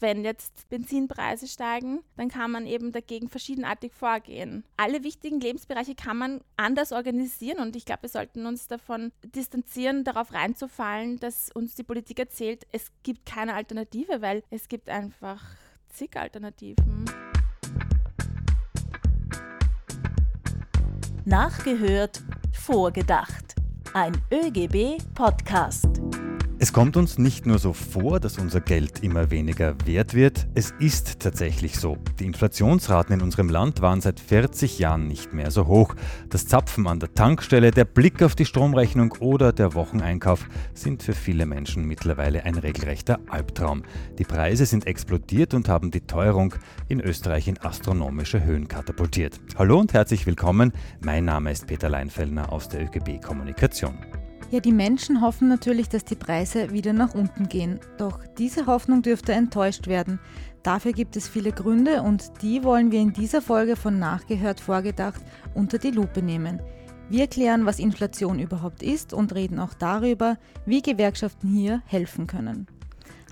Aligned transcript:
wenn 0.00 0.24
jetzt 0.24 0.68
Benzinpreise 0.68 1.46
steigen, 1.46 2.00
dann 2.16 2.28
kann 2.28 2.50
man 2.50 2.66
eben 2.66 2.92
dagegen 2.92 3.28
verschiedenartig 3.28 3.92
vorgehen. 3.92 4.64
Alle 4.76 5.04
wichtigen 5.04 5.40
Lebensbereiche 5.40 5.94
kann 5.94 6.16
man 6.16 6.40
anders 6.56 6.92
organisieren 6.92 7.60
und 7.60 7.76
ich 7.76 7.84
glaube, 7.84 8.02
wir 8.02 8.08
sollten 8.08 8.46
uns 8.46 8.66
davon 8.66 9.12
distanzieren, 9.22 10.04
darauf 10.04 10.32
reinzufallen, 10.32 11.18
dass 11.18 11.50
uns 11.52 11.74
die 11.74 11.84
Politik 11.84 12.18
erzählt, 12.18 12.66
es 12.72 12.90
gibt 13.02 13.26
keine 13.26 13.54
Alternative, 13.54 14.22
weil 14.22 14.42
es 14.50 14.68
gibt 14.68 14.88
einfach 14.88 15.42
zig 15.90 16.16
Alternativen. 16.16 17.04
Nachgehört, 21.24 22.22
vorgedacht. 22.52 23.54
Ein 23.92 24.12
ÖGB-Podcast. 24.32 26.09
Es 26.62 26.74
kommt 26.74 26.98
uns 26.98 27.16
nicht 27.16 27.46
nur 27.46 27.58
so 27.58 27.72
vor, 27.72 28.20
dass 28.20 28.36
unser 28.36 28.60
Geld 28.60 29.02
immer 29.02 29.30
weniger 29.30 29.74
wert 29.86 30.12
wird, 30.12 30.46
es 30.54 30.74
ist 30.78 31.18
tatsächlich 31.18 31.78
so. 31.78 31.96
Die 32.18 32.26
Inflationsraten 32.26 33.14
in 33.14 33.22
unserem 33.22 33.48
Land 33.48 33.80
waren 33.80 34.02
seit 34.02 34.20
40 34.20 34.78
Jahren 34.78 35.08
nicht 35.08 35.32
mehr 35.32 35.50
so 35.50 35.66
hoch. 35.68 35.94
Das 36.28 36.46
Zapfen 36.48 36.86
an 36.86 37.00
der 37.00 37.14
Tankstelle, 37.14 37.70
der 37.70 37.86
Blick 37.86 38.22
auf 38.22 38.34
die 38.34 38.44
Stromrechnung 38.44 39.14
oder 39.20 39.54
der 39.54 39.72
Wocheneinkauf 39.72 40.46
sind 40.74 41.02
für 41.02 41.14
viele 41.14 41.46
Menschen 41.46 41.86
mittlerweile 41.86 42.44
ein 42.44 42.56
regelrechter 42.56 43.20
Albtraum. 43.30 43.82
Die 44.18 44.24
Preise 44.24 44.66
sind 44.66 44.86
explodiert 44.86 45.54
und 45.54 45.66
haben 45.66 45.90
die 45.90 46.02
Teuerung 46.02 46.56
in 46.88 47.00
Österreich 47.00 47.48
in 47.48 47.56
astronomische 47.56 48.44
Höhen 48.44 48.68
katapultiert. 48.68 49.40
Hallo 49.56 49.80
und 49.80 49.94
herzlich 49.94 50.26
willkommen. 50.26 50.72
Mein 51.00 51.24
Name 51.24 51.52
ist 51.52 51.68
Peter 51.68 51.88
Leinfellner 51.88 52.52
aus 52.52 52.68
der 52.68 52.82
ÖGB 52.82 53.24
Kommunikation. 53.24 53.94
Ja, 54.50 54.58
die 54.58 54.72
Menschen 54.72 55.20
hoffen 55.20 55.46
natürlich, 55.46 55.88
dass 55.88 56.04
die 56.04 56.16
Preise 56.16 56.72
wieder 56.72 56.92
nach 56.92 57.14
unten 57.14 57.48
gehen. 57.48 57.78
Doch 57.98 58.18
diese 58.36 58.66
Hoffnung 58.66 59.00
dürfte 59.00 59.32
enttäuscht 59.32 59.86
werden. 59.86 60.18
Dafür 60.64 60.92
gibt 60.92 61.14
es 61.14 61.28
viele 61.28 61.52
Gründe 61.52 62.02
und 62.02 62.42
die 62.42 62.64
wollen 62.64 62.90
wir 62.90 62.98
in 62.98 63.12
dieser 63.12 63.42
Folge 63.42 63.76
von 63.76 64.00
Nachgehört 64.00 64.58
vorgedacht 64.58 65.22
unter 65.54 65.78
die 65.78 65.92
Lupe 65.92 66.20
nehmen. 66.20 66.60
Wir 67.08 67.28
klären, 67.28 67.64
was 67.64 67.78
Inflation 67.78 68.40
überhaupt 68.40 68.82
ist 68.82 69.12
und 69.12 69.36
reden 69.36 69.60
auch 69.60 69.74
darüber, 69.74 70.36
wie 70.66 70.82
Gewerkschaften 70.82 71.48
hier 71.48 71.82
helfen 71.86 72.26
können. 72.26 72.66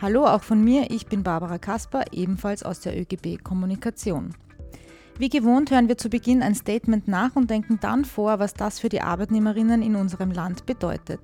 Hallo 0.01 0.25
auch 0.25 0.45
von 0.45 0.63
mir, 0.63 0.93
ich 0.93 1.07
bin 1.07 1.25
Barbara 1.25 1.59
Kasper, 1.59 2.05
ebenfalls 2.13 2.63
aus 2.63 2.79
der 2.79 2.97
ÖGB 2.97 3.43
Kommunikation. 3.43 4.35
Wie 5.19 5.29
gewohnt 5.29 5.73
hören 5.73 5.89
wir 5.89 5.99
zu 5.99 6.11
Beginn 6.11 6.45
ein 6.45 6.55
Statement 6.55 7.09
nach 7.09 7.35
und 7.35 7.51
denken 7.51 7.81
dann 7.81 8.05
vor, 8.05 8.39
was 8.39 8.55
das 8.55 8.79
für 8.79 8.89
die 8.89 9.01
Arbeitnehmerinnen 9.01 9.83
in 9.83 9.97
unserem 9.97 10.31
Land 10.31 10.65
bedeutet. 10.65 11.19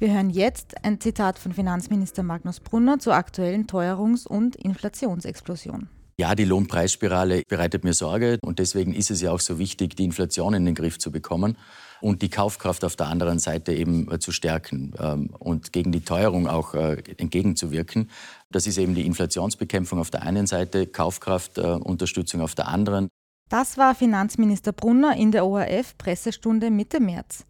Wir 0.00 0.12
hören 0.12 0.30
jetzt 0.30 0.84
ein 0.84 1.00
Zitat 1.00 1.38
von 1.38 1.52
Finanzminister 1.52 2.24
Magnus 2.24 2.58
Brunner 2.58 2.98
zur 2.98 3.14
aktuellen 3.14 3.68
Teuerungs- 3.68 4.26
und 4.26 4.56
Inflationsexplosion. 4.56 5.88
Ja, 6.18 6.34
die 6.34 6.44
Lohnpreisspirale 6.44 7.42
bereitet 7.46 7.84
mir 7.84 7.92
Sorge 7.92 8.38
und 8.42 8.58
deswegen 8.58 8.92
ist 8.92 9.12
es 9.12 9.20
ja 9.20 9.30
auch 9.30 9.40
so 9.40 9.60
wichtig, 9.60 9.94
die 9.94 10.04
Inflation 10.04 10.52
in 10.52 10.64
den 10.64 10.74
Griff 10.74 10.98
zu 10.98 11.12
bekommen 11.12 11.56
und 12.00 12.22
die 12.22 12.30
Kaufkraft 12.30 12.84
auf 12.84 12.96
der 12.96 13.06
anderen 13.08 13.38
Seite 13.38 13.72
eben 13.72 14.10
äh, 14.10 14.18
zu 14.18 14.32
stärken 14.32 14.92
ähm, 14.98 15.30
und 15.38 15.72
gegen 15.72 15.92
die 15.92 16.02
Teuerung 16.02 16.48
auch 16.48 16.74
äh, 16.74 17.02
entgegenzuwirken. 17.16 18.10
Das 18.50 18.66
ist 18.66 18.78
eben 18.78 18.94
die 18.94 19.06
Inflationsbekämpfung 19.06 19.98
auf 19.98 20.10
der 20.10 20.22
einen 20.22 20.46
Seite, 20.46 20.86
Kaufkraftunterstützung 20.86 22.40
auf 22.40 22.54
der 22.54 22.68
anderen. 22.68 23.08
Das 23.50 23.76
war 23.76 23.94
Finanzminister 23.94 24.72
Brunner 24.72 25.16
in 25.16 25.30
der 25.30 25.44
ORF-Pressestunde 25.44 26.70
Mitte 26.70 26.98
März. 26.98 27.44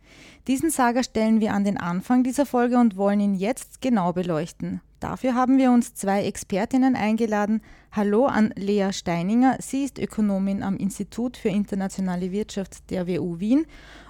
Diesen 0.49 0.71
Sager 0.71 1.05
stellen 1.05 1.41
wir 1.41 1.55
an 1.55 1.63
den 1.63 1.77
Anfang 1.77 2.25
dieser 2.25 2.47
Folge 2.47 2.79
und 2.79 2.97
wollen 2.97 3.21
ihn 3.21 3.35
jetzt 3.35 3.81
genau 3.81 4.13
beleuchten. 4.13 4.81
Dafür 4.99 5.35
haben 5.35 5.57
wir 5.57 5.71
uns 5.71 5.95
zwei 5.95 6.25
Expertinnen 6.25 6.97
eingeladen. 6.97 7.61
Hallo 7.93 8.27
an 8.27 8.53
Lea 8.57 8.89
Steininger. 8.91 9.57
Sie 9.61 9.85
ist 9.85 9.99
Ökonomin 9.99 10.65
am 10.65 10.77
Institut 10.77 11.37
für 11.37 11.51
internationale 11.51 12.33
Wirtschaft 12.33 12.91
der 12.91 13.07
WU 13.07 13.39
Wien 13.39 13.65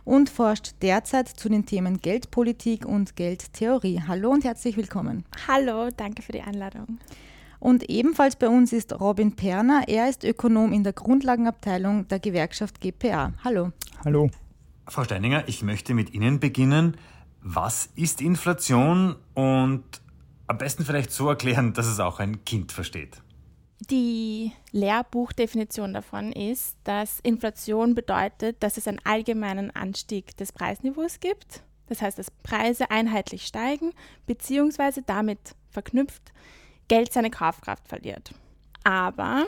und 0.05 0.31
forscht 0.31 0.77
derzeit 0.81 1.29
zu 1.29 1.51
den 1.51 1.67
Themen 1.67 2.01
Geldpolitik 2.01 2.87
und 2.87 3.15
Geldtheorie. 3.15 4.03
Hallo 4.09 4.31
und 4.31 4.45
herzlich 4.45 4.77
willkommen. 4.77 5.25
Hallo, 5.49 5.91
danke 5.95 6.23
für 6.23 6.33
die 6.33 6.43
Einladung. 6.43 6.99
Und 7.65 7.89
ebenfalls 7.89 8.37
bei 8.37 8.51
uns 8.51 8.75
ist 8.75 8.93
Robin 9.01 9.37
Perner. 9.37 9.85
Er 9.87 10.11
ist 10.11 10.23
Ökonom 10.23 10.75
in 10.75 10.85
der 10.85 10.93
Grundlagenabteilung 10.93 12.07
der 12.09 12.19
Gewerkschaft 12.19 12.79
GPA. 12.79 13.33
Hallo. 13.43 13.73
Hallo. 14.05 14.29
Frau 14.87 15.03
Steininger, 15.03 15.45
ich 15.47 15.63
möchte 15.63 15.95
mit 15.95 16.13
Ihnen 16.13 16.41
beginnen. 16.41 16.99
Was 17.41 17.89
ist 17.97 18.21
Inflation 18.21 19.17
und 19.33 19.83
am 20.47 20.59
besten 20.59 20.85
vielleicht 20.85 21.11
so 21.11 21.27
erklären, 21.31 21.73
dass 21.73 21.87
es 21.87 22.01
auch 22.01 22.21
ein 22.21 22.45
Kind 22.45 22.71
versteht? 22.71 23.23
Die 23.89 24.53
Lehrbuchdefinition 24.73 25.95
davon 25.95 26.33
ist, 26.33 26.77
dass 26.85 27.19
Inflation 27.21 27.95
bedeutet, 27.95 28.63
dass 28.63 28.77
es 28.77 28.87
einen 28.87 29.01
allgemeinen 29.05 29.71
Anstieg 29.71 30.37
des 30.37 30.53
Preisniveaus 30.53 31.19
gibt. 31.19 31.63
Das 31.87 32.03
heißt, 32.03 32.19
dass 32.19 32.31
Preise 32.31 32.91
einheitlich 32.91 33.47
steigen, 33.47 33.93
beziehungsweise 34.27 35.01
damit 35.01 35.55
verknüpft 35.71 36.35
Geld 36.89 37.13
seine 37.13 37.31
Kaufkraft 37.31 37.89
verliert. 37.89 38.33
Aber 38.85 39.47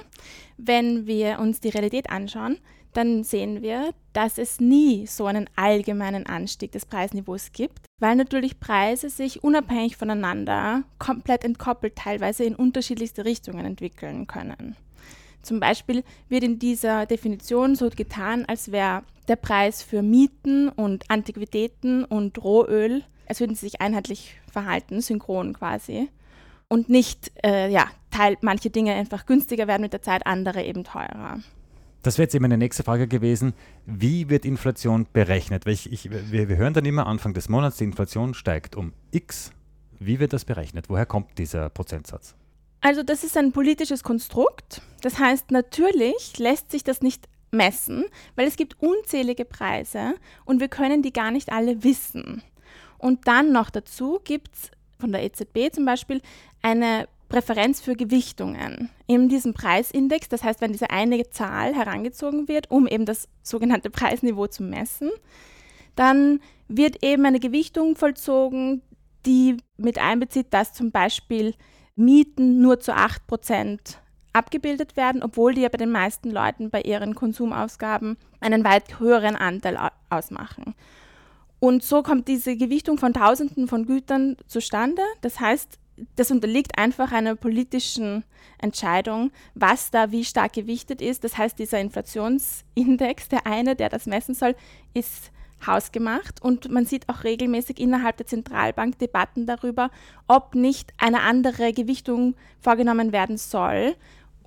wenn 0.56 1.06
wir 1.06 1.38
uns 1.38 1.60
die 1.60 1.68
Realität 1.68 2.10
anschauen, 2.10 2.58
dann 2.94 3.24
sehen 3.24 3.60
wir, 3.60 3.92
dass 4.14 4.38
es 4.38 4.58
nie 4.58 5.06
so 5.06 5.26
einen 5.26 5.50
allgemeinen 5.54 6.24
Anstieg 6.24 6.72
des 6.72 6.86
Preisniveaus 6.86 7.52
gibt, 7.52 7.84
weil 8.00 8.16
natürlich 8.16 8.58
Preise 8.58 9.10
sich 9.10 9.44
unabhängig 9.44 9.98
voneinander 9.98 10.84
komplett 10.98 11.44
entkoppelt 11.44 11.96
teilweise 11.96 12.44
in 12.44 12.54
unterschiedlichste 12.54 13.26
Richtungen 13.26 13.66
entwickeln 13.66 14.26
können. 14.26 14.76
Zum 15.42 15.60
Beispiel 15.60 16.02
wird 16.30 16.42
in 16.42 16.58
dieser 16.58 17.04
Definition 17.04 17.76
so 17.76 17.90
getan, 17.90 18.46
als 18.46 18.72
wäre 18.72 19.02
der 19.28 19.36
Preis 19.36 19.82
für 19.82 20.02
Mieten 20.02 20.70
und 20.70 21.10
Antiquitäten 21.10 22.04
und 22.04 22.42
Rohöl, 22.42 23.04
als 23.28 23.40
würden 23.40 23.54
sie 23.54 23.66
sich 23.66 23.80
einheitlich 23.82 24.36
verhalten, 24.50 25.02
synchron 25.02 25.52
quasi. 25.52 26.08
Und 26.68 26.88
nicht, 26.88 27.30
äh, 27.44 27.70
ja, 27.70 27.88
Teil, 28.10 28.36
manche 28.40 28.70
Dinge 28.70 28.94
einfach 28.94 29.26
günstiger 29.26 29.66
werden 29.66 29.82
mit 29.82 29.92
der 29.92 30.02
Zeit, 30.02 30.26
andere 30.26 30.64
eben 30.64 30.84
teurer. 30.84 31.40
Das 32.02 32.18
wäre 32.18 32.24
jetzt 32.24 32.34
eben 32.34 32.42
meine 32.42 32.58
nächste 32.58 32.82
Frage 32.82 33.08
gewesen. 33.08 33.52
Wie 33.84 34.28
wird 34.30 34.44
Inflation 34.44 35.06
berechnet? 35.12 35.66
Weil 35.66 35.72
ich, 35.74 35.92
ich, 35.92 36.10
wir, 36.10 36.48
wir 36.48 36.56
hören 36.56 36.72
dann 36.72 36.84
immer 36.84 37.06
Anfang 37.06 37.34
des 37.34 37.48
Monats, 37.48 37.78
die 37.78 37.84
Inflation 37.84 38.34
steigt 38.34 38.76
um 38.76 38.92
X. 39.10 39.52
Wie 39.98 40.20
wird 40.20 40.32
das 40.32 40.44
berechnet? 40.44 40.88
Woher 40.88 41.06
kommt 41.06 41.38
dieser 41.38 41.68
Prozentsatz? 41.68 42.34
Also 42.80 43.02
das 43.02 43.24
ist 43.24 43.36
ein 43.36 43.52
politisches 43.52 44.04
Konstrukt. 44.04 44.82
Das 45.02 45.18
heißt, 45.18 45.50
natürlich 45.50 46.38
lässt 46.38 46.70
sich 46.70 46.84
das 46.84 47.02
nicht 47.02 47.28
messen, 47.50 48.04
weil 48.36 48.46
es 48.46 48.56
gibt 48.56 48.80
unzählige 48.80 49.44
Preise 49.44 50.14
und 50.44 50.60
wir 50.60 50.68
können 50.68 51.02
die 51.02 51.12
gar 51.12 51.30
nicht 51.30 51.50
alle 51.50 51.82
wissen. 51.82 52.42
Und 52.98 53.26
dann 53.26 53.52
noch 53.52 53.70
dazu 53.70 54.20
gibt 54.22 54.54
es 54.54 54.70
von 54.98 55.12
der 55.12 55.22
EZB 55.24 55.72
zum 55.72 55.84
Beispiel 55.84 56.20
eine 56.62 57.08
Präferenz 57.28 57.80
für 57.80 57.94
Gewichtungen 57.96 58.90
in 59.06 59.28
diesem 59.28 59.52
Preisindex. 59.52 60.28
Das 60.28 60.44
heißt, 60.44 60.60
wenn 60.60 60.72
diese 60.72 60.90
eine 60.90 61.28
Zahl 61.30 61.74
herangezogen 61.74 62.48
wird, 62.48 62.70
um 62.70 62.86
eben 62.86 63.04
das 63.04 63.28
sogenannte 63.42 63.90
Preisniveau 63.90 64.46
zu 64.46 64.62
messen, 64.62 65.10
dann 65.96 66.40
wird 66.68 67.02
eben 67.02 67.26
eine 67.26 67.40
Gewichtung 67.40 67.96
vollzogen, 67.96 68.82
die 69.24 69.56
mit 69.76 69.98
einbezieht, 69.98 70.48
dass 70.50 70.72
zum 70.72 70.92
Beispiel 70.92 71.54
Mieten 71.96 72.60
nur 72.60 72.78
zu 72.78 72.94
8% 72.94 73.96
abgebildet 74.32 74.96
werden, 74.96 75.22
obwohl 75.22 75.54
die 75.54 75.62
ja 75.62 75.68
bei 75.68 75.78
den 75.78 75.90
meisten 75.90 76.30
Leuten 76.30 76.70
bei 76.70 76.82
ihren 76.82 77.14
Konsumausgaben 77.14 78.18
einen 78.40 78.64
weit 78.64 79.00
höheren 79.00 79.34
Anteil 79.34 79.78
ausmachen. 80.10 80.74
Und 81.58 81.82
so 81.82 82.02
kommt 82.02 82.28
diese 82.28 82.56
Gewichtung 82.56 82.98
von 82.98 83.12
Tausenden 83.12 83.68
von 83.68 83.86
Gütern 83.86 84.36
zustande. 84.46 85.02
Das 85.22 85.40
heißt, 85.40 85.78
das 86.16 86.30
unterliegt 86.30 86.78
einfach 86.78 87.12
einer 87.12 87.34
politischen 87.36 88.24
Entscheidung, 88.58 89.30
was 89.54 89.90
da 89.90 90.12
wie 90.12 90.24
stark 90.24 90.52
gewichtet 90.52 91.00
ist. 91.00 91.24
Das 91.24 91.38
heißt, 91.38 91.58
dieser 91.58 91.80
Inflationsindex, 91.80 93.28
der 93.28 93.46
eine, 93.46 93.76
der 93.76 93.88
das 93.88 94.06
messen 94.06 94.34
soll, 94.34 94.54
ist 94.94 95.30
hausgemacht 95.66 96.42
und 96.42 96.70
man 96.70 96.84
sieht 96.84 97.08
auch 97.08 97.24
regelmäßig 97.24 97.80
innerhalb 97.80 98.18
der 98.18 98.26
Zentralbank 98.26 98.98
Debatten 98.98 99.46
darüber, 99.46 99.90
ob 100.28 100.54
nicht 100.54 100.92
eine 100.98 101.22
andere 101.22 101.72
Gewichtung 101.72 102.34
vorgenommen 102.60 103.12
werden 103.12 103.38
soll, 103.38 103.96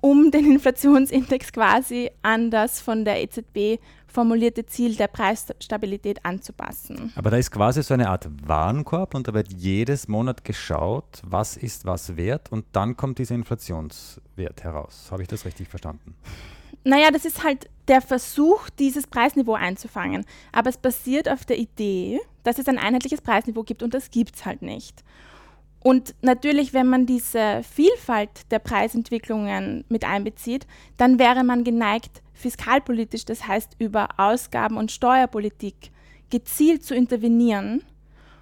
um 0.00 0.30
den 0.30 0.50
Inflationsindex 0.52 1.52
quasi 1.52 2.10
an 2.22 2.50
das 2.50 2.80
von 2.80 3.04
der 3.04 3.22
EZB 3.22 3.80
formulierte 4.10 4.66
Ziel 4.66 4.96
der 4.96 5.08
Preisstabilität 5.08 6.24
anzupassen. 6.24 7.12
Aber 7.14 7.30
da 7.30 7.36
ist 7.36 7.50
quasi 7.50 7.82
so 7.82 7.94
eine 7.94 8.08
Art 8.08 8.28
Warenkorb 8.46 9.14
und 9.14 9.28
da 9.28 9.34
wird 9.34 9.52
jedes 9.52 10.08
Monat 10.08 10.44
geschaut, 10.44 11.22
was 11.22 11.56
ist 11.56 11.84
was 11.84 12.16
wert 12.16 12.50
und 12.50 12.64
dann 12.72 12.96
kommt 12.96 13.18
dieser 13.18 13.34
Inflationswert 13.34 14.64
heraus. 14.64 15.08
Habe 15.10 15.22
ich 15.22 15.28
das 15.28 15.44
richtig 15.44 15.68
verstanden? 15.68 16.14
Naja, 16.82 17.10
das 17.10 17.24
ist 17.24 17.44
halt 17.44 17.68
der 17.88 18.00
Versuch, 18.00 18.70
dieses 18.70 19.06
Preisniveau 19.06 19.54
einzufangen. 19.54 20.24
Aber 20.52 20.70
es 20.70 20.78
basiert 20.78 21.28
auf 21.28 21.44
der 21.44 21.58
Idee, 21.58 22.20
dass 22.42 22.58
es 22.58 22.68
ein 22.68 22.78
einheitliches 22.78 23.20
Preisniveau 23.20 23.64
gibt 23.64 23.82
und 23.82 23.92
das 23.92 24.10
gibt 24.10 24.36
es 24.36 24.46
halt 24.46 24.62
nicht. 24.62 25.04
Und 25.82 26.14
natürlich, 26.20 26.74
wenn 26.74 26.86
man 26.86 27.06
diese 27.06 27.62
Vielfalt 27.62 28.50
der 28.50 28.58
Preisentwicklungen 28.58 29.84
mit 29.88 30.04
einbezieht, 30.04 30.66
dann 30.98 31.18
wäre 31.18 31.42
man 31.42 31.64
geneigt, 31.64 32.22
fiskalpolitisch, 32.34 33.24
das 33.24 33.46
heißt 33.46 33.76
über 33.78 34.08
Ausgaben- 34.18 34.76
und 34.76 34.92
Steuerpolitik, 34.92 35.90
gezielt 36.28 36.84
zu 36.84 36.94
intervenieren 36.94 37.82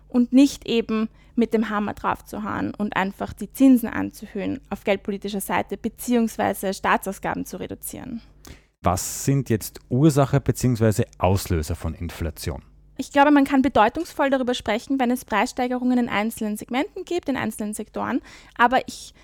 und 0.08 0.32
nicht 0.32 0.68
eben 0.68 1.08
mit 1.36 1.54
dem 1.54 1.70
Hammer 1.70 1.94
draufzuhauen 1.94 2.74
und 2.74 2.96
einfach 2.96 3.32
die 3.32 3.52
Zinsen 3.52 3.88
anzuhöhen 3.88 4.60
auf 4.70 4.82
geldpolitischer 4.84 5.40
Seite 5.40 5.76
beziehungsweise 5.76 6.74
Staatsausgaben 6.74 7.46
zu 7.46 7.58
reduzieren. 7.58 8.20
Was 8.82 9.24
sind 9.24 9.48
jetzt 9.48 9.80
Ursache 9.88 10.40
bzw. 10.40 11.04
Auslöser 11.18 11.76
von 11.76 11.94
Inflation? 11.94 12.62
Ich 13.00 13.12
glaube, 13.12 13.30
man 13.30 13.44
kann 13.44 13.62
bedeutungsvoll 13.62 14.28
darüber 14.28 14.54
sprechen, 14.54 14.98
wenn 14.98 15.12
es 15.12 15.24
Preissteigerungen 15.24 15.98
in 15.98 16.08
einzelnen 16.08 16.56
Segmenten 16.56 17.04
gibt, 17.04 17.28
in 17.28 17.36
einzelnen 17.36 17.72
Sektoren. 17.72 18.20
Aber 18.56 18.80
ich, 18.88 19.14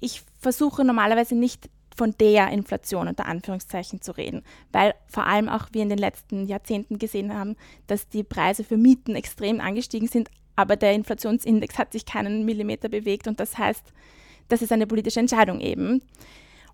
ich 0.00 0.22
versuche 0.40 0.84
normalerweise 0.84 1.34
nicht 1.34 1.68
von 1.94 2.14
der 2.18 2.48
Inflation 2.48 3.08
unter 3.08 3.26
Anführungszeichen 3.26 4.00
zu 4.00 4.16
reden, 4.16 4.42
weil 4.72 4.94
vor 5.06 5.26
allem 5.26 5.50
auch 5.50 5.68
wir 5.72 5.82
in 5.82 5.90
den 5.90 5.98
letzten 5.98 6.46
Jahrzehnten 6.46 6.98
gesehen 6.98 7.34
haben, 7.34 7.56
dass 7.88 8.08
die 8.08 8.22
Preise 8.22 8.64
für 8.64 8.78
Mieten 8.78 9.14
extrem 9.14 9.60
angestiegen 9.60 10.08
sind, 10.08 10.30
aber 10.56 10.76
der 10.76 10.94
Inflationsindex 10.94 11.76
hat 11.76 11.92
sich 11.92 12.06
keinen 12.06 12.46
Millimeter 12.46 12.88
bewegt 12.88 13.28
und 13.28 13.38
das 13.38 13.58
heißt, 13.58 13.92
das 14.48 14.62
ist 14.62 14.72
eine 14.72 14.86
politische 14.86 15.20
Entscheidung 15.20 15.60
eben. 15.60 16.00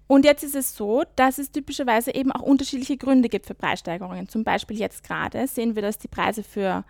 Und 0.08 0.24
jetzt 0.24 0.44
ist 0.44 0.54
es 0.54 0.76
so, 0.76 1.02
dass 1.16 1.38
es 1.38 1.50
typischerweise 1.50 2.14
eben 2.14 2.30
auch 2.30 2.42
unterschiedliche 2.42 2.96
Gründe 2.96 3.28
gibt 3.28 3.46
für 3.46 3.54
Preissteigerungen. 3.54 4.28
Zum 4.28 4.44
Beispiel 4.44 4.78
jetzt 4.78 5.02
gerade 5.02 5.46
sehen 5.48 5.74
wir, 5.74 5.82
dass 5.82 5.98
die 5.98 6.08
Preise 6.08 6.44
für 6.44 6.84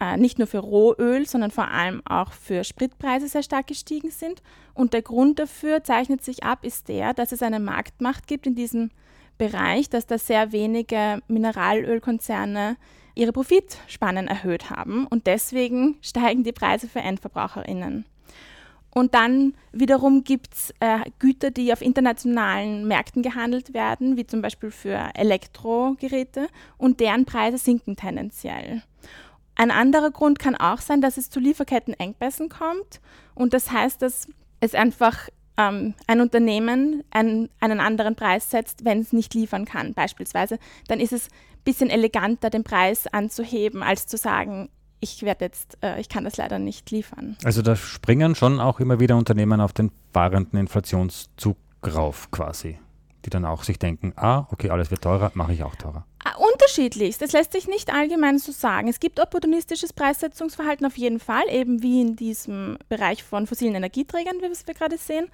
äh, 0.00 0.16
nicht 0.16 0.38
nur 0.38 0.46
für 0.48 0.58
Rohöl, 0.58 1.26
sondern 1.26 1.50
vor 1.50 1.68
allem 1.68 2.02
auch 2.04 2.32
für 2.32 2.64
Spritpreise 2.64 3.28
sehr 3.28 3.42
stark 3.42 3.68
gestiegen 3.68 4.10
sind. 4.10 4.42
Und 4.74 4.92
der 4.92 5.02
Grund 5.02 5.38
dafür 5.38 5.84
zeichnet 5.84 6.22
sich 6.22 6.44
ab, 6.44 6.64
ist 6.64 6.88
der, 6.88 7.14
dass 7.14 7.32
es 7.32 7.42
eine 7.42 7.60
Marktmacht 7.60 8.26
gibt 8.26 8.46
in 8.46 8.54
diesem 8.54 8.90
Bereich, 9.38 9.88
dass 9.88 10.06
da 10.06 10.18
sehr 10.18 10.52
wenige 10.52 11.20
Mineralölkonzerne 11.28 12.76
ihre 13.14 13.32
Profitspannen 13.32 14.26
erhöht 14.26 14.70
haben 14.70 15.06
und 15.06 15.26
deswegen 15.26 15.96
steigen 16.00 16.44
die 16.44 16.52
Preise 16.52 16.88
für 16.88 17.00
Endverbraucherinnen. 17.00 18.06
Und 18.94 19.14
dann 19.14 19.54
wiederum 19.72 20.22
gibt 20.22 20.52
es 20.52 20.74
äh, 20.80 20.98
Güter, 21.18 21.50
die 21.50 21.72
auf 21.72 21.80
internationalen 21.80 22.86
Märkten 22.86 23.22
gehandelt 23.22 23.72
werden, 23.72 24.16
wie 24.16 24.26
zum 24.26 24.42
Beispiel 24.42 24.70
für 24.70 25.10
Elektrogeräte, 25.14 26.48
und 26.76 27.00
deren 27.00 27.24
Preise 27.24 27.56
sinken 27.56 27.96
tendenziell. 27.96 28.82
Ein 29.54 29.70
anderer 29.70 30.10
Grund 30.10 30.38
kann 30.38 30.56
auch 30.56 30.80
sein, 30.80 31.00
dass 31.00 31.16
es 31.16 31.30
zu 31.30 31.40
Lieferkettenengpässen 31.40 32.48
kommt. 32.48 33.00
Und 33.34 33.54
das 33.54 33.70
heißt, 33.70 34.02
dass 34.02 34.28
es 34.60 34.74
einfach 34.74 35.28
ähm, 35.56 35.94
ein 36.06 36.20
Unternehmen 36.20 37.02
einen, 37.10 37.48
einen 37.60 37.80
anderen 37.80 38.14
Preis 38.14 38.50
setzt, 38.50 38.84
wenn 38.84 39.00
es 39.00 39.12
nicht 39.12 39.34
liefern 39.34 39.64
kann, 39.64 39.94
beispielsweise. 39.94 40.58
Dann 40.88 41.00
ist 41.00 41.12
es 41.12 41.28
ein 41.28 41.64
bisschen 41.64 41.90
eleganter, 41.90 42.50
den 42.50 42.64
Preis 42.64 43.06
anzuheben, 43.06 43.82
als 43.82 44.06
zu 44.06 44.16
sagen, 44.16 44.68
ich 45.02 45.22
werde 45.22 45.44
jetzt, 45.44 45.76
äh, 45.82 46.00
ich 46.00 46.08
kann 46.08 46.24
das 46.24 46.36
leider 46.36 46.58
nicht 46.58 46.90
liefern. 46.90 47.36
Also 47.44 47.60
da 47.60 47.74
springen 47.74 48.34
schon 48.34 48.60
auch 48.60 48.78
immer 48.80 49.00
wieder 49.00 49.16
Unternehmen 49.16 49.60
auf 49.60 49.72
den 49.72 49.90
fahrenden 50.12 50.58
Inflationszug 50.58 51.56
rauf 51.84 52.30
quasi, 52.30 52.78
die 53.24 53.30
dann 53.30 53.44
auch 53.44 53.64
sich 53.64 53.78
denken, 53.78 54.12
ah, 54.16 54.46
okay, 54.52 54.70
alles 54.70 54.90
wird 54.92 55.02
teurer, 55.02 55.32
mache 55.34 55.52
ich 55.52 55.64
auch 55.64 55.74
teurer. 55.74 56.06
Ah, 56.24 56.36
unterschiedlichst. 56.36 57.20
Das 57.20 57.32
lässt 57.32 57.52
sich 57.52 57.66
nicht 57.66 57.92
allgemein 57.92 58.38
so 58.38 58.52
sagen. 58.52 58.86
Es 58.86 59.00
gibt 59.00 59.18
opportunistisches 59.18 59.92
Preissetzungsverhalten 59.92 60.86
auf 60.86 60.96
jeden 60.96 61.18
Fall, 61.18 61.42
eben 61.50 61.82
wie 61.82 62.00
in 62.00 62.14
diesem 62.14 62.78
Bereich 62.88 63.24
von 63.24 63.48
fossilen 63.48 63.74
Energieträgern, 63.74 64.36
wie 64.36 64.42
wir 64.42 64.74
gerade 64.74 64.98
sehen. 64.98 65.26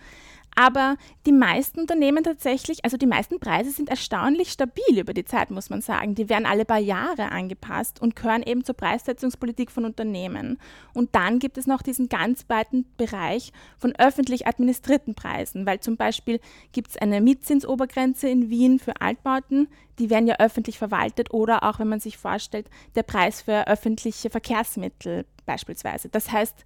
Aber 0.58 0.96
die 1.24 1.30
meisten 1.30 1.78
Unternehmen 1.78 2.24
tatsächlich, 2.24 2.84
also 2.84 2.96
die 2.96 3.06
meisten 3.06 3.38
Preise 3.38 3.70
sind 3.70 3.88
erstaunlich 3.88 4.50
stabil 4.50 4.98
über 4.98 5.14
die 5.14 5.24
Zeit, 5.24 5.52
muss 5.52 5.70
man 5.70 5.82
sagen. 5.82 6.16
Die 6.16 6.28
werden 6.28 6.46
alle 6.46 6.64
paar 6.64 6.80
Jahre 6.80 7.30
angepasst 7.30 8.02
und 8.02 8.16
gehören 8.16 8.42
eben 8.42 8.64
zur 8.64 8.74
Preissetzungspolitik 8.74 9.70
von 9.70 9.84
Unternehmen. 9.84 10.58
Und 10.94 11.14
dann 11.14 11.38
gibt 11.38 11.58
es 11.58 11.68
noch 11.68 11.80
diesen 11.80 12.08
ganz 12.08 12.44
weiten 12.48 12.86
Bereich 12.96 13.52
von 13.78 13.94
öffentlich 13.98 14.48
administrierten 14.48 15.14
Preisen, 15.14 15.64
weil 15.64 15.78
zum 15.78 15.96
Beispiel 15.96 16.40
gibt 16.72 16.90
es 16.90 16.96
eine 16.96 17.20
Mietzinsobergrenze 17.20 18.28
in 18.28 18.50
Wien 18.50 18.80
für 18.80 19.00
Altbauten, 19.00 19.68
die 20.00 20.10
werden 20.10 20.26
ja 20.26 20.40
öffentlich 20.40 20.76
verwaltet 20.76 21.32
oder 21.32 21.62
auch, 21.62 21.78
wenn 21.78 21.88
man 21.88 22.00
sich 22.00 22.18
vorstellt, 22.18 22.68
der 22.96 23.04
Preis 23.04 23.42
für 23.42 23.68
öffentliche 23.68 24.28
Verkehrsmittel 24.28 25.24
beispielsweise. 25.46 26.08
Das 26.08 26.32
heißt, 26.32 26.64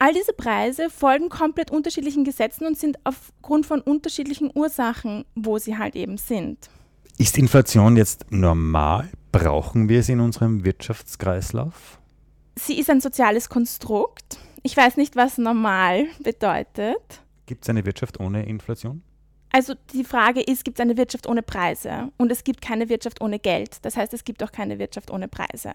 All 0.00 0.12
diese 0.12 0.32
Preise 0.32 0.90
folgen 0.90 1.28
komplett 1.28 1.72
unterschiedlichen 1.72 2.22
Gesetzen 2.22 2.66
und 2.66 2.78
sind 2.78 2.98
aufgrund 3.02 3.66
von 3.66 3.80
unterschiedlichen 3.80 4.50
Ursachen, 4.54 5.24
wo 5.34 5.58
sie 5.58 5.76
halt 5.76 5.96
eben 5.96 6.18
sind. 6.18 6.70
Ist 7.18 7.36
Inflation 7.36 7.96
jetzt 7.96 8.30
normal? 8.30 9.10
Brauchen 9.32 9.88
wir 9.88 10.04
sie 10.04 10.12
in 10.12 10.20
unserem 10.20 10.64
Wirtschaftskreislauf? 10.64 11.98
Sie 12.54 12.78
ist 12.78 12.90
ein 12.90 13.00
soziales 13.00 13.48
Konstrukt. 13.48 14.38
Ich 14.62 14.76
weiß 14.76 14.96
nicht, 14.96 15.16
was 15.16 15.36
normal 15.36 16.06
bedeutet. 16.22 17.20
Gibt 17.46 17.64
es 17.64 17.70
eine 17.70 17.84
Wirtschaft 17.84 18.20
ohne 18.20 18.46
Inflation? 18.46 19.02
Also 19.50 19.74
die 19.92 20.04
Frage 20.04 20.40
ist, 20.40 20.64
gibt 20.64 20.78
es 20.78 20.82
eine 20.82 20.96
Wirtschaft 20.96 21.26
ohne 21.26 21.42
Preise? 21.42 22.12
Und 22.18 22.30
es 22.30 22.44
gibt 22.44 22.60
keine 22.60 22.88
Wirtschaft 22.88 23.20
ohne 23.20 23.40
Geld. 23.40 23.78
Das 23.82 23.96
heißt, 23.96 24.14
es 24.14 24.24
gibt 24.24 24.42
auch 24.44 24.52
keine 24.52 24.78
Wirtschaft 24.78 25.10
ohne 25.10 25.26
Preise. 25.26 25.72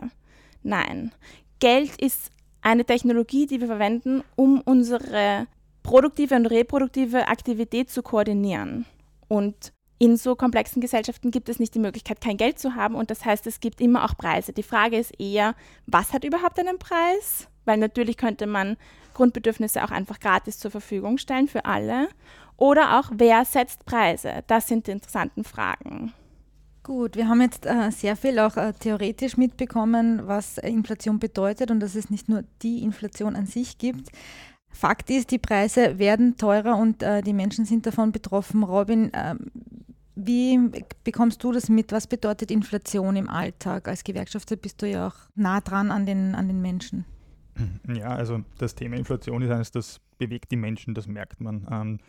Nein. 0.61 1.11
Geld 1.59 2.01
ist 2.01 2.29
eine 2.63 2.85
Technologie, 2.85 3.45
die 3.45 3.59
wir 3.59 3.67
verwenden, 3.67 4.23
um 4.35 4.61
unsere 4.61 5.47
produktive 5.83 6.35
und 6.35 6.45
reproduktive 6.45 7.27
Aktivität 7.27 7.89
zu 7.89 8.01
koordinieren. 8.01 8.85
Und 9.27 9.73
in 9.99 10.17
so 10.17 10.35
komplexen 10.35 10.81
Gesellschaften 10.81 11.31
gibt 11.31 11.49
es 11.49 11.59
nicht 11.59 11.75
die 11.75 11.79
Möglichkeit, 11.79 12.19
kein 12.21 12.37
Geld 12.37 12.59
zu 12.59 12.75
haben 12.75 12.95
und 12.95 13.11
das 13.11 13.23
heißt, 13.23 13.45
es 13.47 13.59
gibt 13.59 13.79
immer 13.79 14.05
auch 14.05 14.17
Preise. 14.17 14.53
Die 14.53 14.63
Frage 14.63 14.97
ist 14.97 15.17
eher, 15.19 15.55
was 15.85 16.13
hat 16.13 16.23
überhaupt 16.23 16.59
einen 16.59 16.79
Preis? 16.79 17.47
Weil 17.65 17.77
natürlich 17.77 18.17
könnte 18.17 18.47
man 18.47 18.77
Grundbedürfnisse 19.13 19.83
auch 19.83 19.91
einfach 19.91 20.19
gratis 20.19 20.59
zur 20.59 20.71
Verfügung 20.71 21.17
stellen 21.17 21.47
für 21.47 21.65
alle. 21.65 22.09
Oder 22.57 22.99
auch, 22.99 23.11
wer 23.13 23.45
setzt 23.45 23.85
Preise? 23.85 24.43
Das 24.47 24.67
sind 24.67 24.87
die 24.87 24.91
interessanten 24.91 25.43
Fragen. 25.43 26.13
Gut, 26.83 27.15
wir 27.15 27.29
haben 27.29 27.39
jetzt 27.39 27.65
äh, 27.65 27.91
sehr 27.91 28.17
viel 28.17 28.39
auch 28.39 28.57
äh, 28.57 28.73
theoretisch 28.73 29.37
mitbekommen, 29.37 30.21
was 30.25 30.57
Inflation 30.57 31.17
bedeutet 31.17 31.71
und 31.71 31.79
dass 31.79 31.95
es 31.95 32.09
nicht 32.09 32.27
nur 32.27 32.43
die 32.61 32.83
Inflation 32.83 33.37
an 33.37 33.45
sich 33.45 33.77
gibt. 33.77 34.09
Fakt 34.67 35.09
ist, 35.09 35.31
die 35.31 35.39
Preise 35.39 35.97
werden 35.97 36.35
teurer 36.35 36.77
und 36.77 37.01
äh, 37.01 37.21
die 37.21 37.31
Menschen 37.31 37.63
sind 37.63 37.85
davon 37.85 38.11
betroffen. 38.11 38.63
Robin, 38.63 39.11
ähm, 39.13 39.51
wie 40.15 40.59
bekommst 41.05 41.41
du 41.43 41.53
das 41.53 41.69
mit? 41.69 41.93
Was 41.93 42.05
bedeutet 42.07 42.51
Inflation 42.51 43.15
im 43.15 43.29
Alltag? 43.29 43.87
Als 43.87 44.03
Gewerkschafter 44.03 44.57
bist 44.57 44.81
du 44.81 44.89
ja 44.89 45.07
auch 45.07 45.15
nah 45.35 45.61
dran 45.61 45.89
an 45.89 46.05
den, 46.05 46.35
an 46.35 46.47
den 46.47 46.61
Menschen. 46.61 47.05
Ja, 47.87 48.07
also 48.07 48.43
das 48.57 48.75
Thema 48.75 48.97
Inflation 48.97 49.41
ist 49.41 49.51
eines, 49.51 49.71
das 49.71 50.01
bewegt 50.17 50.51
die 50.51 50.55
Menschen, 50.55 50.93
das 50.95 51.07
merkt 51.07 51.39
man. 51.39 51.67
Ähm, 51.71 51.99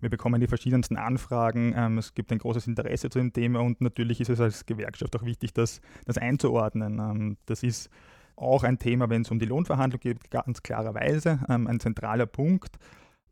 wir 0.00 0.10
bekommen 0.10 0.40
die 0.40 0.46
verschiedensten 0.46 0.96
Anfragen. 0.96 1.74
Ähm, 1.76 1.98
es 1.98 2.14
gibt 2.14 2.32
ein 2.32 2.38
großes 2.38 2.66
Interesse 2.66 3.10
zu 3.10 3.18
dem 3.18 3.32
Thema 3.32 3.60
und 3.60 3.80
natürlich 3.80 4.20
ist 4.20 4.30
es 4.30 4.40
als 4.40 4.66
Gewerkschaft 4.66 5.14
auch 5.16 5.24
wichtig, 5.24 5.52
das, 5.52 5.80
das 6.06 6.18
einzuordnen. 6.18 6.98
Ähm, 6.98 7.36
das 7.46 7.62
ist 7.62 7.90
auch 8.36 8.64
ein 8.64 8.78
Thema, 8.78 9.10
wenn 9.10 9.22
es 9.22 9.30
um 9.30 9.38
die 9.38 9.46
Lohnverhandlung 9.46 10.00
geht, 10.00 10.30
ganz 10.30 10.62
klarerweise 10.62 11.40
ähm, 11.48 11.66
ein 11.66 11.80
zentraler 11.80 12.26
Punkt. 12.26 12.78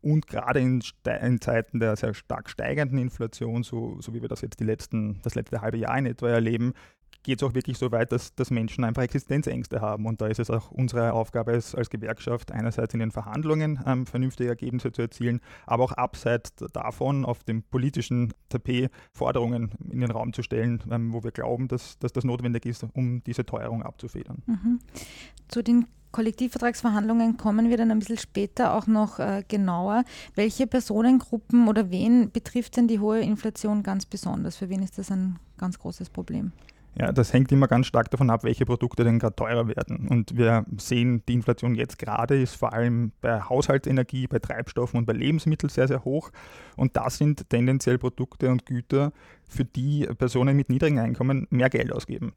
Und 0.01 0.27
gerade 0.27 0.61
in, 0.61 0.81
in, 1.21 1.41
Zeiten 1.41 1.79
der 1.79 1.97
sehr 1.97 2.13
stark 2.13 2.49
steigenden 2.49 2.99
Inflation, 2.99 3.63
so, 3.63 3.99
so 3.99 4.13
wie 4.13 4.21
wir 4.21 4.29
das 4.29 4.41
jetzt 4.41 4.59
die 4.61 4.63
letzten, 4.63 5.19
das 5.23 5.35
letzte 5.35 5.61
halbe 5.61 5.77
Jahr 5.77 5.97
in 5.97 6.05
etwa 6.05 6.29
erleben, 6.29 6.73
geht 7.23 7.41
es 7.41 7.47
auch 7.47 7.53
wirklich 7.53 7.77
so 7.77 7.91
weit, 7.91 8.11
dass, 8.11 8.33
dass 8.35 8.51
Menschen 8.51 8.83
einfach 8.83 9.03
Existenzängste 9.03 9.81
haben. 9.81 10.05
Und 10.05 10.21
da 10.21 10.27
ist 10.27 10.39
es 10.39 10.49
auch 10.49 10.71
unsere 10.71 11.13
Aufgabe 11.13 11.51
als, 11.51 11.75
als 11.75 11.89
Gewerkschaft, 11.89 12.51
einerseits 12.51 12.93
in 12.93 12.99
den 12.99 13.11
Verhandlungen 13.11 13.79
ähm, 13.85 14.05
vernünftige 14.05 14.49
Ergebnisse 14.49 14.91
zu 14.91 15.01
erzielen, 15.01 15.41
aber 15.65 15.83
auch 15.83 15.91
abseits 15.93 16.53
davon 16.73 17.25
auf 17.25 17.43
dem 17.43 17.63
politischen 17.63 18.33
Tapet 18.49 18.91
Forderungen 19.11 19.71
in 19.91 19.99
den 19.99 20.11
Raum 20.11 20.33
zu 20.33 20.43
stellen, 20.43 20.83
ähm, 20.89 21.13
wo 21.13 21.23
wir 21.23 21.31
glauben, 21.31 21.67
dass, 21.67 21.97
dass 21.99 22.13
das 22.13 22.23
notwendig 22.23 22.65
ist, 22.65 22.85
um 22.93 23.23
diese 23.23 23.45
Teuerung 23.45 23.83
abzufedern. 23.83 24.41
Mhm. 24.45 24.79
Zu 25.47 25.63
den 25.63 25.85
Kollektivvertragsverhandlungen 26.11 27.37
kommen 27.37 27.69
wir 27.69 27.77
dann 27.77 27.91
ein 27.91 27.99
bisschen 27.99 28.17
später 28.17 28.73
auch 28.73 28.87
noch 28.87 29.19
äh, 29.19 29.43
genauer. 29.47 30.03
Welche 30.33 30.65
Personengruppen 30.65 31.67
oder 31.67 31.91
wen 31.91 32.31
betrifft 32.31 32.77
denn 32.77 32.87
die 32.87 32.99
hohe 32.99 33.19
Inflation 33.19 33.83
ganz 33.83 34.05
besonders? 34.05 34.55
Für 34.55 34.69
wen 34.69 34.81
ist 34.81 34.97
das 34.97 35.11
ein 35.11 35.37
ganz 35.57 35.77
großes 35.77 36.09
Problem? 36.09 36.51
Ja, 36.99 37.13
das 37.13 37.31
hängt 37.31 37.49
immer 37.53 37.67
ganz 37.67 37.87
stark 37.87 38.11
davon 38.11 38.29
ab, 38.29 38.43
welche 38.43 38.65
Produkte 38.65 39.05
denn 39.05 39.19
gerade 39.19 39.35
teurer 39.35 39.69
werden. 39.69 40.09
Und 40.09 40.35
wir 40.35 40.65
sehen, 40.77 41.23
die 41.29 41.33
Inflation 41.33 41.73
jetzt 41.73 41.97
gerade 41.97 42.41
ist 42.41 42.55
vor 42.55 42.73
allem 42.73 43.13
bei 43.21 43.39
Haushaltsenergie, 43.39 44.27
bei 44.27 44.39
Treibstoffen 44.39 44.97
und 44.97 45.05
bei 45.05 45.13
Lebensmitteln 45.13 45.69
sehr, 45.69 45.87
sehr 45.87 46.03
hoch. 46.03 46.29
Und 46.75 46.97
das 46.97 47.17
sind 47.17 47.49
tendenziell 47.49 47.97
Produkte 47.97 48.49
und 48.49 48.65
Güter, 48.65 49.13
für 49.47 49.63
die 49.63 50.07
Personen 50.17 50.57
mit 50.57 50.69
niedrigen 50.69 50.99
Einkommen 50.99 51.47
mehr 51.49 51.69
Geld 51.69 51.93
ausgeben. 51.93 52.33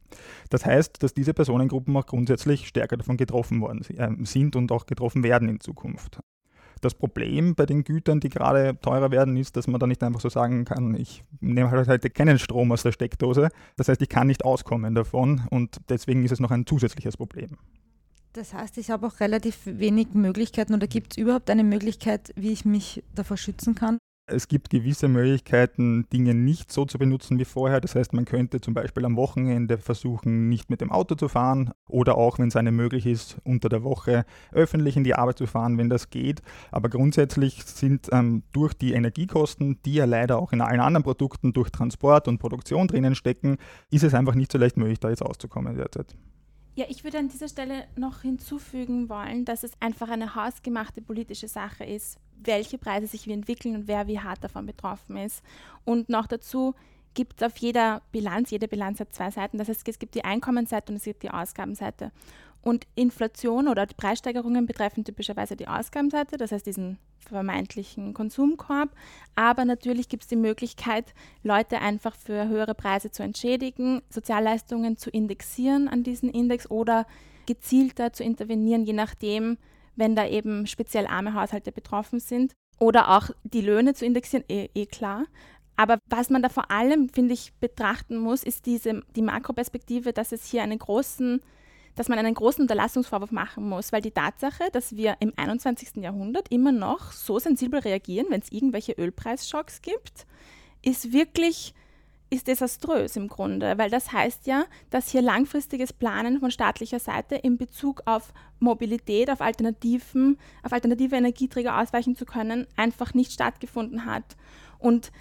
Das 0.49 0.65
heißt, 0.65 1.03
dass 1.03 1.13
diese 1.13 1.35
Personengruppen 1.35 1.97
auch 1.97 2.07
grundsätzlich 2.07 2.69
stärker 2.69 2.97
davon 2.97 3.17
getroffen 3.17 3.61
worden 3.61 3.85
äh, 3.97 4.25
sind 4.25 4.55
und 4.55 4.71
auch 4.71 4.87
getroffen 4.87 5.25
werden 5.25 5.49
in 5.49 5.59
Zukunft. 5.59 6.21
Das 6.83 6.95
Problem 6.95 7.55
bei 7.55 7.65
den 7.65 7.85
Gütern, 7.85 8.19
die 8.19 8.29
gerade 8.29 8.77
teurer 8.81 9.13
werden, 9.13 9.37
ist, 9.37 9.57
dass 9.57 9.69
man 9.69 9.79
da 9.79 9.87
nicht 9.87 10.03
einfach 10.03 10.21
so 10.21 10.29
sagen 10.29 10.65
kann, 10.65 10.97
ich 10.97 11.23
nehme 11.41 11.71
halt 11.71 11.87
heute 11.87 12.11
keinen 12.11 12.41
Strom 12.41 12.73
aus 12.73 12.83
der 12.83 12.91
Steckdose. 12.91 13.51
Das 13.77 13.89
heißt, 13.89 14.03
ich 14.03 14.09
kann 14.09 14.27
nicht 14.27 14.45
auskommen 14.45 14.93
davon 14.97 15.43
und 15.51 15.81
deswegen 15.89 16.25
ist 16.25 16.33
es 16.33 16.41
noch 16.41 16.51
ein 16.51 16.67
zusätzliches 16.67 17.17
Problem. 17.17 17.57
Das 18.33 18.53
heißt, 18.53 18.79
ich 18.79 18.91
habe 18.91 19.07
auch 19.07 19.21
relativ 19.21 19.61
wenig 19.65 20.09
Möglichkeiten 20.15 20.75
oder 20.75 20.89
gibt 20.89 21.13
es 21.13 21.19
überhaupt 21.19 21.51
eine 21.51 21.63
Möglichkeit, 21.63 22.33
wie 22.35 22.51
ich 22.51 22.65
mich 22.65 23.05
davor 23.15 23.37
schützen 23.37 23.77
kann? 23.77 23.99
Es 24.33 24.49
gibt 24.49 24.71
gewisse 24.71 25.09
Möglichkeiten, 25.09 26.09
Dinge 26.13 26.35
nicht 26.35 26.73
so 26.73 26.85
zu 26.85 26.99
benutzen 26.99 27.39
wie 27.39 27.45
vorher. 27.45 27.81
Das 27.81 27.95
heißt, 27.95 28.13
man 28.15 28.25
könnte 28.25 28.61
zum 28.61 28.75
Beispiel 28.75 29.05
am 29.05 29.17
Wochenende 29.17 29.79
versuchen, 29.79 30.49
nicht 30.49 30.71
mit 30.71 30.81
dem 30.81 30.91
Auto 30.91 31.15
zu 31.15 31.29
fahren 31.29 31.73
oder 31.89 32.17
auch, 32.17 32.39
wenn 32.39 32.49
es 32.49 32.57
einem 32.57 32.75
möglich 32.75 33.07
ist, 33.07 33.37
unter 33.45 33.69
der 33.69 33.85
Woche 33.85 34.25
öffentlich 34.53 34.97
in 34.97 35.05
die 35.05 35.15
Arbeit 35.15 35.39
zu 35.39 35.47
fahren, 35.47 35.79
wenn 35.79 35.91
das 35.91 36.11
geht. 36.11 36.43
Aber 36.71 36.89
grundsätzlich 36.89 37.63
sind 37.65 38.09
ähm, 38.13 38.43
durch 38.53 38.75
die 38.75 38.95
Energiekosten, 38.95 39.81
die 39.85 39.95
ja 39.95 40.07
leider 40.07 40.39
auch 40.39 40.53
in 40.53 40.61
allen 40.61 40.81
anderen 40.81 41.05
Produkten 41.05 41.53
durch 41.53 41.71
Transport 41.71 42.29
und 42.29 42.39
Produktion 42.39 42.89
drinnen 42.89 43.15
stecken, 43.15 43.59
ist 43.91 44.05
es 44.05 44.15
einfach 44.15 44.35
nicht 44.35 44.51
so 44.51 44.59
leicht 44.59 44.77
möglich, 44.77 45.01
da 45.01 45.11
jetzt 45.11 45.23
auszukommen 45.23 45.77
derzeit. 45.77 46.17
Ja, 46.75 46.87
ich 46.89 47.05
würde 47.05 47.19
an 47.19 47.29
dieser 47.29 47.49
Stelle 47.49 47.87
noch 47.97 48.23
hinzufügen 48.23 49.11
wollen, 49.11 49.45
dass 49.45 49.63
es 49.63 49.73
einfach 49.81 50.09
eine 50.09 50.35
hausgemachte 50.35 51.03
politische 51.03 51.49
Sache 51.49 51.85
ist, 51.85 52.19
welche 52.43 52.79
Preise 52.79 53.07
sich 53.07 53.27
wie 53.27 53.33
entwickeln 53.33 53.75
und 53.75 53.89
wer 53.89 54.07
wie 54.07 54.21
hart 54.21 54.43
davon 54.43 54.65
betroffen 54.65 55.19
ist. 55.19 55.43
Und 55.85 56.09
noch 56.09 56.27
dazu 56.27 56.75
gibt 57.13 57.43
es 57.43 57.47
auf 57.47 57.57
jeder 57.59 58.01
Bilanz, 58.11 58.51
jede 58.51 58.69
Bilanz 58.69 59.01
hat 59.01 59.13
zwei 59.13 59.31
Seiten. 59.31 59.59
Das 59.59 59.69
heißt, 59.69 59.87
es 59.87 59.99
gibt 59.99 60.15
die 60.15 60.25
Einkommensseite 60.25 60.93
und 60.93 60.97
es 60.97 61.05
gibt 61.05 61.23
die 61.23 61.31
Ausgabenseite. 61.31 62.11
Und 62.63 62.87
Inflation 62.95 63.67
oder 63.67 63.87
die 63.87 63.95
Preissteigerungen 63.95 64.67
betreffen 64.67 65.05
typischerweise 65.05 65.57
die 65.57 65.67
Ausgabenseite, 65.67 66.37
das 66.37 66.53
heißt 66.53 66.65
diesen 66.65 66.99
vermeintlichen 67.19 68.15
Konsumkorb. 68.15 68.91
Aber 69.35 69.65
natürlich 69.65 70.09
gibt 70.09 70.23
es 70.23 70.29
die 70.29 70.37
Möglichkeit, 70.37 71.13
Leute 71.43 71.81
einfach 71.81 72.15
für 72.15 72.49
höhere 72.49 72.75
Preise 72.75 73.11
zu 73.11 73.23
entschädigen, 73.23 74.03
Sozialleistungen 74.11 74.97
zu 74.97 75.11
indexieren 75.11 75.89
an 75.89 76.05
diesen 76.05 76.31
Index 76.31 76.71
oder 76.71 77.07
gezielter 77.47 78.13
zu 78.13 78.23
intervenieren, 78.23 78.85
je 78.85 78.93
nachdem, 78.93 79.59
wenn 79.97 80.15
da 80.15 80.27
eben 80.27 80.67
speziell 80.67 81.07
arme 81.07 81.35
Haushalte 81.35 81.73
betroffen 81.73 82.21
sind. 82.21 82.53
Oder 82.79 83.17
auch 83.17 83.31
die 83.45 83.61
Löhne 83.61 83.95
zu 83.95 84.05
indexieren, 84.05 84.45
eh, 84.49 84.69
eh 84.75 84.87
klar. 84.87 85.27
Aber 85.77 85.99
was 86.07 86.31
man 86.31 86.43
da 86.43 86.49
vor 86.49 86.71
allem, 86.71 87.09
finde 87.09 87.35
ich, 87.35 87.53
betrachten 87.55 88.17
muss, 88.19 88.43
ist 88.43 88.67
diese, 88.67 89.03
die 89.17 89.23
Makroperspektive, 89.23 90.13
dass 90.13 90.33
es 90.33 90.47
hier 90.47 90.63
einen 90.63 90.79
großen 90.79 91.41
dass 91.95 92.09
man 92.09 92.19
einen 92.19 92.35
großen 92.35 92.63
Unterlassungsvorwurf 92.63 93.33
machen 93.33 93.69
muss, 93.69 93.93
weil 93.93 94.01
die 94.01 94.11
Tatsache, 94.11 94.65
dass 94.73 94.97
wir 94.97 95.17
im 95.21 95.33
21. 95.37 95.97
Jahrhundert 95.97 96.51
immer 96.51 96.73
noch 96.73 97.13
so 97.13 97.39
sensibel 97.39 97.81
reagieren, 97.81 98.27
wenn 98.31 98.41
es 98.41 98.53
irgendwelche 98.53 98.93
Ölpreisschocks 98.93 99.83
gibt, 99.83 100.27
ist 100.83 101.13
wirklich 101.13 101.75
ist 102.33 102.47
desaströs 102.47 103.17
im 103.17 103.29
Grunde, 103.29 103.77
weil 103.77 103.91
das 103.91 104.11
heißt 104.11 104.47
ja, 104.47 104.65
dass 104.89 105.11
hier 105.11 105.21
langfristiges 105.21 105.93
Planen 105.93 106.41
von 106.41 106.51
staatlicher 106.51 106.99
Seite 106.99 107.35
in 107.35 107.59
Bezug 107.59 108.01
auf 108.07 108.33
Mobilität, 108.59 109.29
auf 109.29 109.43
Alternativen, 109.43 110.39
auf 110.63 110.73
alternative 110.73 111.15
Energieträger 111.15 111.79
ausweichen 111.79 112.17
zu 112.17 112.25
können, 112.25 112.67
einfach 112.75 113.13
nicht 113.13 113.33
stattgefunden 113.33 114.07
hat. 114.07 114.25
Und 114.79 115.13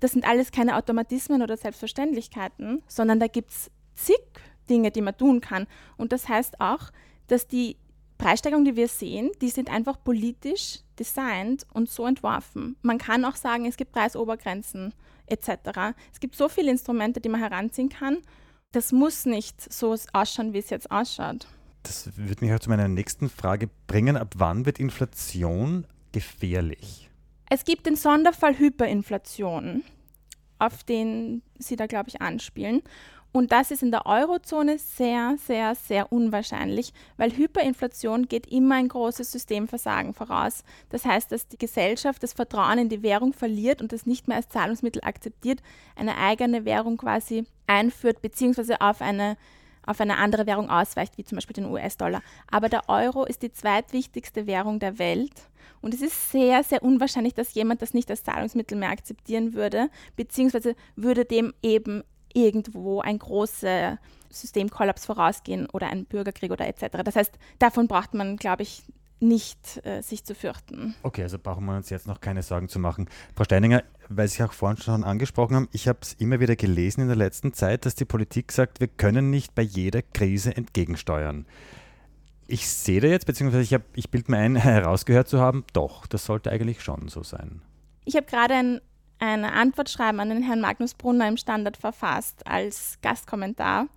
das 0.00 0.10
sind 0.10 0.26
alles 0.26 0.50
keine 0.50 0.76
Automatismen 0.76 1.40
oder 1.40 1.56
Selbstverständlichkeiten, 1.56 2.82
sondern 2.88 3.20
da 3.20 3.28
gibt 3.28 3.50
es 3.50 3.70
zig 3.94 4.18
Dinge, 4.66 4.90
die 4.90 5.02
man 5.02 5.16
tun 5.16 5.40
kann. 5.40 5.66
Und 5.96 6.12
das 6.12 6.28
heißt 6.28 6.60
auch, 6.60 6.90
dass 7.26 7.46
die 7.46 7.76
Preissteigerungen, 8.18 8.64
die 8.64 8.76
wir 8.76 8.88
sehen, 8.88 9.30
die 9.40 9.50
sind 9.50 9.70
einfach 9.70 10.02
politisch 10.02 10.80
designt 10.98 11.66
und 11.72 11.90
so 11.90 12.06
entworfen. 12.06 12.76
Man 12.82 12.98
kann 12.98 13.24
auch 13.24 13.36
sagen, 13.36 13.66
es 13.66 13.76
gibt 13.76 13.92
Preisobergrenzen 13.92 14.94
etc. 15.26 15.94
Es 16.12 16.20
gibt 16.20 16.34
so 16.34 16.48
viele 16.48 16.70
Instrumente, 16.70 17.20
die 17.20 17.28
man 17.28 17.40
heranziehen 17.40 17.88
kann. 17.88 18.18
Das 18.72 18.92
muss 18.92 19.26
nicht 19.26 19.72
so 19.72 19.94
ausschauen, 20.12 20.52
wie 20.52 20.58
es 20.58 20.70
jetzt 20.70 20.90
ausschaut. 20.90 21.46
Das 21.82 22.16
würde 22.16 22.44
mich 22.44 22.54
auch 22.54 22.58
zu 22.58 22.68
meiner 22.68 22.88
nächsten 22.88 23.28
Frage 23.28 23.68
bringen. 23.86 24.16
Ab 24.16 24.34
wann 24.36 24.66
wird 24.66 24.80
Inflation 24.80 25.86
gefährlich? 26.12 27.10
Es 27.48 27.64
gibt 27.64 27.86
den 27.86 27.94
Sonderfall 27.94 28.58
Hyperinflation, 28.58 29.84
auf 30.58 30.82
den 30.82 31.42
Sie 31.58 31.76
da, 31.76 31.86
glaube 31.86 32.08
ich, 32.08 32.20
anspielen. 32.20 32.82
Und 33.36 33.52
das 33.52 33.70
ist 33.70 33.82
in 33.82 33.90
der 33.90 34.06
Eurozone 34.06 34.78
sehr, 34.78 35.36
sehr, 35.36 35.74
sehr 35.74 36.10
unwahrscheinlich, 36.10 36.94
weil 37.18 37.36
Hyperinflation 37.36 38.28
geht 38.28 38.46
immer 38.46 38.76
ein 38.76 38.88
großes 38.88 39.30
Systemversagen 39.30 40.14
voraus. 40.14 40.64
Das 40.88 41.04
heißt, 41.04 41.30
dass 41.30 41.46
die 41.46 41.58
Gesellschaft 41.58 42.22
das 42.22 42.32
Vertrauen 42.32 42.78
in 42.78 42.88
die 42.88 43.02
Währung 43.02 43.34
verliert 43.34 43.82
und 43.82 43.92
das 43.92 44.06
nicht 44.06 44.26
mehr 44.26 44.38
als 44.38 44.48
Zahlungsmittel 44.48 45.02
akzeptiert, 45.04 45.60
eine 45.96 46.16
eigene 46.16 46.64
Währung 46.64 46.96
quasi 46.96 47.44
einführt, 47.66 48.22
beziehungsweise 48.22 48.80
auf 48.80 49.02
eine, 49.02 49.36
auf 49.84 50.00
eine 50.00 50.16
andere 50.16 50.46
Währung 50.46 50.70
ausweicht, 50.70 51.18
wie 51.18 51.24
zum 51.24 51.36
Beispiel 51.36 51.56
den 51.56 51.70
US-Dollar. 51.70 52.22
Aber 52.50 52.70
der 52.70 52.88
Euro 52.88 53.26
ist 53.26 53.42
die 53.42 53.52
zweitwichtigste 53.52 54.46
Währung 54.46 54.78
der 54.78 54.98
Welt. 54.98 55.50
Und 55.82 55.92
es 55.92 56.00
ist 56.00 56.32
sehr, 56.32 56.64
sehr 56.64 56.82
unwahrscheinlich, 56.82 57.34
dass 57.34 57.52
jemand 57.52 57.82
das 57.82 57.92
nicht 57.92 58.08
als 58.08 58.24
Zahlungsmittel 58.24 58.78
mehr 58.78 58.92
akzeptieren 58.92 59.52
würde, 59.52 59.90
beziehungsweise 60.16 60.74
würde 60.96 61.26
dem 61.26 61.52
eben 61.62 62.02
irgendwo 62.36 63.00
ein 63.00 63.18
großer 63.18 63.98
Systemkollaps 64.30 65.06
vorausgehen 65.06 65.66
oder 65.70 65.88
ein 65.88 66.04
Bürgerkrieg 66.04 66.52
oder 66.52 66.68
etc. 66.68 66.98
Das 67.04 67.16
heißt, 67.16 67.32
davon 67.58 67.88
braucht 67.88 68.12
man, 68.14 68.36
glaube 68.36 68.62
ich, 68.62 68.82
nicht 69.18 69.80
äh, 69.86 70.02
sich 70.02 70.24
zu 70.24 70.34
fürchten. 70.34 70.94
Okay, 71.02 71.22
also 71.22 71.38
brauchen 71.38 71.64
wir 71.64 71.74
uns 71.74 71.88
jetzt 71.88 72.06
noch 72.06 72.20
keine 72.20 72.42
Sorgen 72.42 72.68
zu 72.68 72.78
machen. 72.78 73.08
Frau 73.34 73.44
Steininger, 73.44 73.82
weil 74.10 74.28
Sie 74.28 74.42
auch 74.42 74.52
vorhin 74.52 74.76
schon 74.76 75.04
angesprochen 75.04 75.56
haben, 75.56 75.68
ich 75.72 75.88
habe 75.88 76.00
es 76.02 76.12
immer 76.14 76.38
wieder 76.38 76.54
gelesen 76.54 77.00
in 77.00 77.06
der 77.06 77.16
letzten 77.16 77.54
Zeit, 77.54 77.86
dass 77.86 77.94
die 77.94 78.04
Politik 78.04 78.52
sagt, 78.52 78.80
wir 78.80 78.88
können 78.88 79.30
nicht 79.30 79.54
bei 79.54 79.62
jeder 79.62 80.02
Krise 80.02 80.54
entgegensteuern. 80.54 81.46
Ich 82.46 82.68
sehe 82.68 83.00
da 83.00 83.08
jetzt, 83.08 83.24
beziehungsweise 83.24 83.62
ich, 83.62 83.82
ich 83.94 84.10
bilde 84.10 84.30
mir 84.30 84.38
ein, 84.38 84.56
herausgehört 84.56 85.28
zu 85.28 85.40
haben, 85.40 85.64
doch, 85.72 86.06
das 86.06 86.26
sollte 86.26 86.50
eigentlich 86.50 86.82
schon 86.82 87.08
so 87.08 87.22
sein. 87.22 87.62
Ich 88.04 88.16
habe 88.16 88.26
gerade 88.26 88.54
ein 88.54 88.80
ein 89.18 89.44
Antwortschreiben 89.44 90.20
an 90.20 90.30
den 90.30 90.42
Herrn 90.42 90.60
Magnus 90.60 90.94
Brunner 90.94 91.28
im 91.28 91.36
Standard 91.36 91.76
verfasst 91.76 92.46
als 92.46 92.98
Gastkommentar, 93.02 93.88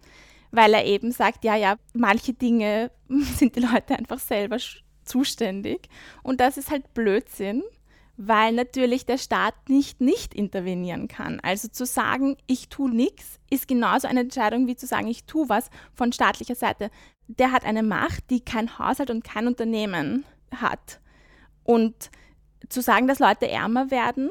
weil 0.51 0.73
er 0.73 0.85
eben 0.85 1.11
sagt, 1.11 1.43
ja, 1.43 1.55
ja, 1.55 1.75
manche 1.93 2.33
Dinge 2.33 2.91
sind 3.09 3.55
die 3.55 3.61
Leute 3.61 3.97
einfach 3.97 4.19
selber 4.19 4.57
zuständig 5.03 5.89
und 6.23 6.39
das 6.39 6.57
ist 6.57 6.71
halt 6.71 6.93
Blödsinn, 6.93 7.63
weil 8.21 8.53
natürlich 8.53 9.05
der 9.05 9.17
Staat 9.17 9.55
nicht 9.69 10.01
nicht 10.01 10.33
intervenieren 10.33 11.07
kann. 11.07 11.39
Also 11.39 11.69
zu 11.69 11.85
sagen, 11.85 12.35
ich 12.47 12.67
tue 12.67 12.91
nichts, 12.91 13.39
ist 13.49 13.67
genauso 13.67 14.07
eine 14.07 14.19
Entscheidung 14.21 14.67
wie 14.67 14.75
zu 14.75 14.87
sagen, 14.87 15.07
ich 15.07 15.23
tue 15.23 15.47
was 15.47 15.69
von 15.93 16.11
staatlicher 16.11 16.55
Seite. 16.55 16.91
Der 17.27 17.51
hat 17.51 17.63
eine 17.63 17.83
Macht, 17.83 18.29
die 18.29 18.41
kein 18.41 18.77
Haushalt 18.77 19.09
und 19.09 19.23
kein 19.23 19.47
Unternehmen 19.47 20.25
hat. 20.53 20.99
Und 21.63 22.11
zu 22.67 22.81
sagen, 22.81 23.07
dass 23.07 23.19
Leute 23.19 23.49
ärmer 23.49 23.89
werden 23.89 24.29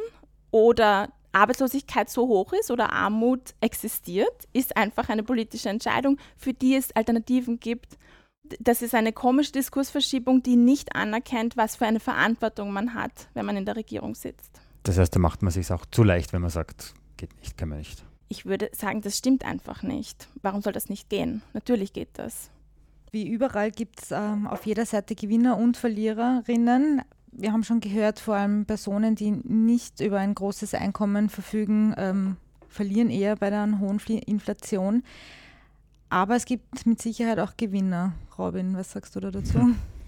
oder 0.51 1.11
Arbeitslosigkeit 1.33 2.09
so 2.09 2.27
hoch 2.27 2.53
ist 2.53 2.71
oder 2.71 2.93
Armut 2.93 3.55
existiert, 3.61 4.49
ist 4.53 4.77
einfach 4.77 5.09
eine 5.09 5.23
politische 5.23 5.69
Entscheidung, 5.69 6.19
für 6.37 6.53
die 6.53 6.75
es 6.75 6.95
Alternativen 6.97 7.61
gibt. 7.61 7.99
Das 8.61 8.81
ist 8.81 8.95
eine 8.95 9.13
komische 9.13 9.53
Diskursverschiebung, 9.53 10.43
die 10.43 10.57
nicht 10.57 10.97
anerkennt, 10.97 11.57
was 11.57 11.77
für 11.77 11.87
eine 11.87 12.01
Verantwortung 12.01 12.73
man 12.73 12.95
hat, 12.95 13.29
wenn 13.35 13.45
man 13.45 13.57
in 13.57 13.67
der 13.67 13.77
Regierung 13.77 14.15
sitzt. 14.15 14.61
Das 14.85 14.97
heißt, 14.97 15.15
da 15.15 15.21
macht 15.21 15.43
man 15.43 15.53
sich 15.53 15.71
auch 15.71 15.85
zu 15.87 16.03
leicht, 16.03 16.33
wenn 16.33 16.41
man 16.41 16.51
sagt, 16.51 16.95
geht 17.19 17.37
nicht, 17.41 17.59
kann 17.59 17.69
man 17.69 17.79
nicht. 17.79 18.05
Ich 18.31 18.47
würde 18.47 18.71
sagen, 18.73 19.03
das 19.03 19.19
stimmt 19.19 19.45
einfach 19.45 19.83
nicht. 19.83 20.29
Warum 20.43 20.63
soll 20.63 20.73
das 20.73 20.89
nicht 20.89 21.09
gehen? 21.11 21.43
Natürlich 21.53 21.93
geht 21.93 22.11
das. 22.15 22.51
Wie 23.11 23.27
überall 23.27 23.71
gibt 23.71 24.03
es 24.03 24.11
ähm, 24.11 24.47
auf 24.47 24.67
jeder 24.67 24.85
Seite 24.85 25.15
Gewinner 25.15 25.57
und 25.57 25.77
Verliererinnen 25.77 27.03
wir 27.33 27.53
haben 27.53 27.65
schon 27.65 27.81
gehört, 27.81 28.21
vor 28.21 28.37
allem 28.37 28.65
Personen, 28.67 29.15
die 29.15 29.31
nicht 29.31 30.01
über 30.01 30.19
ein 30.19 30.35
großes 30.35 30.75
Einkommen 30.75 31.29
verfügen, 31.29 31.95
ähm, 31.97 32.37
verlieren 32.69 33.11
eher 33.11 33.37
bei 33.37 33.49
einer 33.49 33.81
hohen 33.81 33.99
Inflation. 33.99 35.03
Aber 36.11 36.37
es 36.37 36.45
gibt 36.45 36.87
mit 36.87 37.01
Sicherheit 37.01 37.39
auch 37.39 37.57
Gewinner. 37.57 38.15
Robin, 38.39 38.77
was 38.77 38.93
sagst 38.93 39.15
du 39.17 39.21
da 39.21 39.31
dazu? 39.31 39.75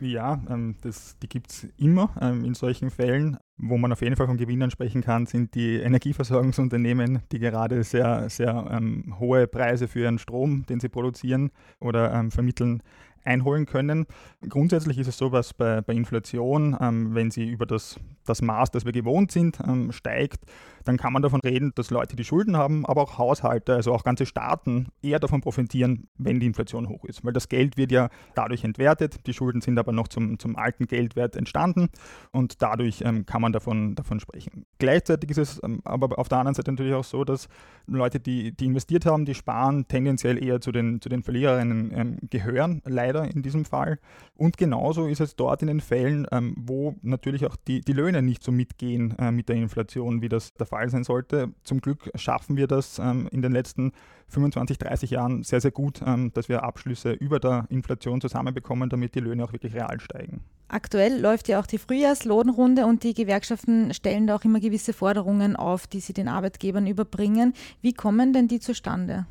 Ja, 0.00 0.40
ähm, 0.48 0.76
das, 0.82 1.16
die 1.18 1.28
gibt 1.28 1.50
es 1.50 1.68
immer 1.76 2.10
ähm, 2.20 2.44
in 2.44 2.54
solchen 2.54 2.90
Fällen. 2.90 3.36
Wo 3.58 3.76
man 3.76 3.92
auf 3.92 4.00
jeden 4.02 4.16
Fall 4.16 4.26
von 4.26 4.36
Gewinnern 4.36 4.70
sprechen 4.70 5.02
kann, 5.02 5.26
sind 5.26 5.54
die 5.54 5.76
Energieversorgungsunternehmen, 5.76 7.20
die 7.32 7.38
gerade 7.38 7.82
sehr, 7.82 8.30
sehr 8.30 8.68
ähm, 8.70 9.16
hohe 9.18 9.46
Preise 9.46 9.88
für 9.88 10.00
ihren 10.00 10.18
Strom, 10.18 10.64
den 10.66 10.80
sie 10.80 10.88
produzieren 10.88 11.50
oder 11.80 12.12
ähm, 12.12 12.30
vermitteln, 12.30 12.82
einholen 13.24 13.66
können. 13.66 14.06
Grundsätzlich 14.48 14.98
ist 14.98 15.08
es 15.08 15.18
so, 15.18 15.28
dass 15.28 15.54
bei, 15.54 15.80
bei 15.80 15.92
Inflation, 15.92 16.76
ähm, 16.80 17.14
wenn 17.14 17.30
sie 17.30 17.48
über 17.48 17.66
das, 17.66 17.98
das 18.24 18.42
Maß, 18.42 18.70
das 18.70 18.84
wir 18.84 18.92
gewohnt 18.92 19.32
sind, 19.32 19.58
ähm, 19.66 19.92
steigt, 19.92 20.44
dann 20.88 20.96
kann 20.96 21.12
man 21.12 21.20
davon 21.20 21.40
reden, 21.40 21.72
dass 21.74 21.90
Leute, 21.90 22.16
die 22.16 22.24
Schulden 22.24 22.56
haben, 22.56 22.86
aber 22.86 23.02
auch 23.02 23.18
Haushalte, 23.18 23.74
also 23.74 23.92
auch 23.92 24.04
ganze 24.04 24.24
Staaten 24.24 24.86
eher 25.02 25.18
davon 25.18 25.42
profitieren, 25.42 26.08
wenn 26.16 26.40
die 26.40 26.46
Inflation 26.46 26.88
hoch 26.88 27.04
ist. 27.04 27.22
Weil 27.26 27.34
das 27.34 27.50
Geld 27.50 27.76
wird 27.76 27.92
ja 27.92 28.08
dadurch 28.34 28.64
entwertet, 28.64 29.26
die 29.26 29.34
Schulden 29.34 29.60
sind 29.60 29.78
aber 29.78 29.92
noch 29.92 30.08
zum, 30.08 30.38
zum 30.38 30.56
alten 30.56 30.86
Geldwert 30.86 31.36
entstanden 31.36 31.90
und 32.32 32.62
dadurch 32.62 33.02
ähm, 33.04 33.26
kann 33.26 33.42
man 33.42 33.52
davon, 33.52 33.96
davon 33.96 34.18
sprechen. 34.18 34.64
Gleichzeitig 34.78 35.28
ist 35.30 35.38
es 35.38 35.60
ähm, 35.62 35.82
aber 35.84 36.18
auf 36.18 36.30
der 36.30 36.38
anderen 36.38 36.54
Seite 36.54 36.70
natürlich 36.72 36.94
auch 36.94 37.04
so, 37.04 37.22
dass 37.22 37.48
Leute, 37.86 38.18
die, 38.18 38.52
die 38.52 38.64
investiert 38.64 39.04
haben, 39.04 39.26
die 39.26 39.34
sparen, 39.34 39.86
tendenziell 39.88 40.42
eher 40.42 40.62
zu 40.62 40.72
den, 40.72 41.02
zu 41.02 41.10
den 41.10 41.22
Verliererinnen 41.22 41.92
ähm, 41.94 42.18
gehören, 42.30 42.80
leider 42.86 43.24
in 43.24 43.42
diesem 43.42 43.66
Fall. 43.66 43.98
Und 44.36 44.56
genauso 44.56 45.06
ist 45.06 45.20
es 45.20 45.36
dort 45.36 45.60
in 45.60 45.68
den 45.68 45.80
Fällen, 45.80 46.26
ähm, 46.32 46.54
wo 46.56 46.94
natürlich 47.02 47.44
auch 47.44 47.56
die, 47.56 47.82
die 47.82 47.92
Löhne 47.92 48.22
nicht 48.22 48.42
so 48.42 48.52
mitgehen 48.52 49.14
äh, 49.18 49.30
mit 49.30 49.50
der 49.50 49.56
Inflation, 49.56 50.22
wie 50.22 50.30
das 50.30 50.54
der 50.54 50.66
Fall 50.66 50.77
sein 50.86 51.02
sollte. 51.02 51.52
Zum 51.64 51.80
Glück 51.80 52.10
schaffen 52.14 52.56
wir 52.56 52.68
das 52.68 52.98
ähm, 52.98 53.28
in 53.32 53.42
den 53.42 53.52
letzten 53.52 53.92
25, 54.28 54.78
30 54.78 55.10
Jahren 55.10 55.42
sehr, 55.42 55.60
sehr 55.60 55.70
gut, 55.70 56.00
ähm, 56.06 56.30
dass 56.34 56.48
wir 56.48 56.62
Abschlüsse 56.62 57.12
über 57.12 57.40
der 57.40 57.66
Inflation 57.70 58.20
zusammenbekommen, 58.20 58.88
damit 58.88 59.14
die 59.14 59.20
Löhne 59.20 59.44
auch 59.44 59.52
wirklich 59.52 59.74
real 59.74 59.98
steigen. 60.00 60.44
Aktuell 60.68 61.18
läuft 61.18 61.48
ja 61.48 61.58
auch 61.58 61.66
die 61.66 61.78
Frühjahrslohnrunde 61.78 62.84
und 62.84 63.02
die 63.02 63.14
Gewerkschaften 63.14 63.94
stellen 63.94 64.26
da 64.26 64.36
auch 64.36 64.44
immer 64.44 64.60
gewisse 64.60 64.92
Forderungen 64.92 65.56
auf, 65.56 65.86
die 65.86 66.00
sie 66.00 66.12
den 66.12 66.28
Arbeitgebern 66.28 66.86
überbringen. 66.86 67.54
Wie 67.80 67.94
kommen 67.94 68.32
denn 68.32 68.48
die 68.48 68.60
zustande? 68.60 69.26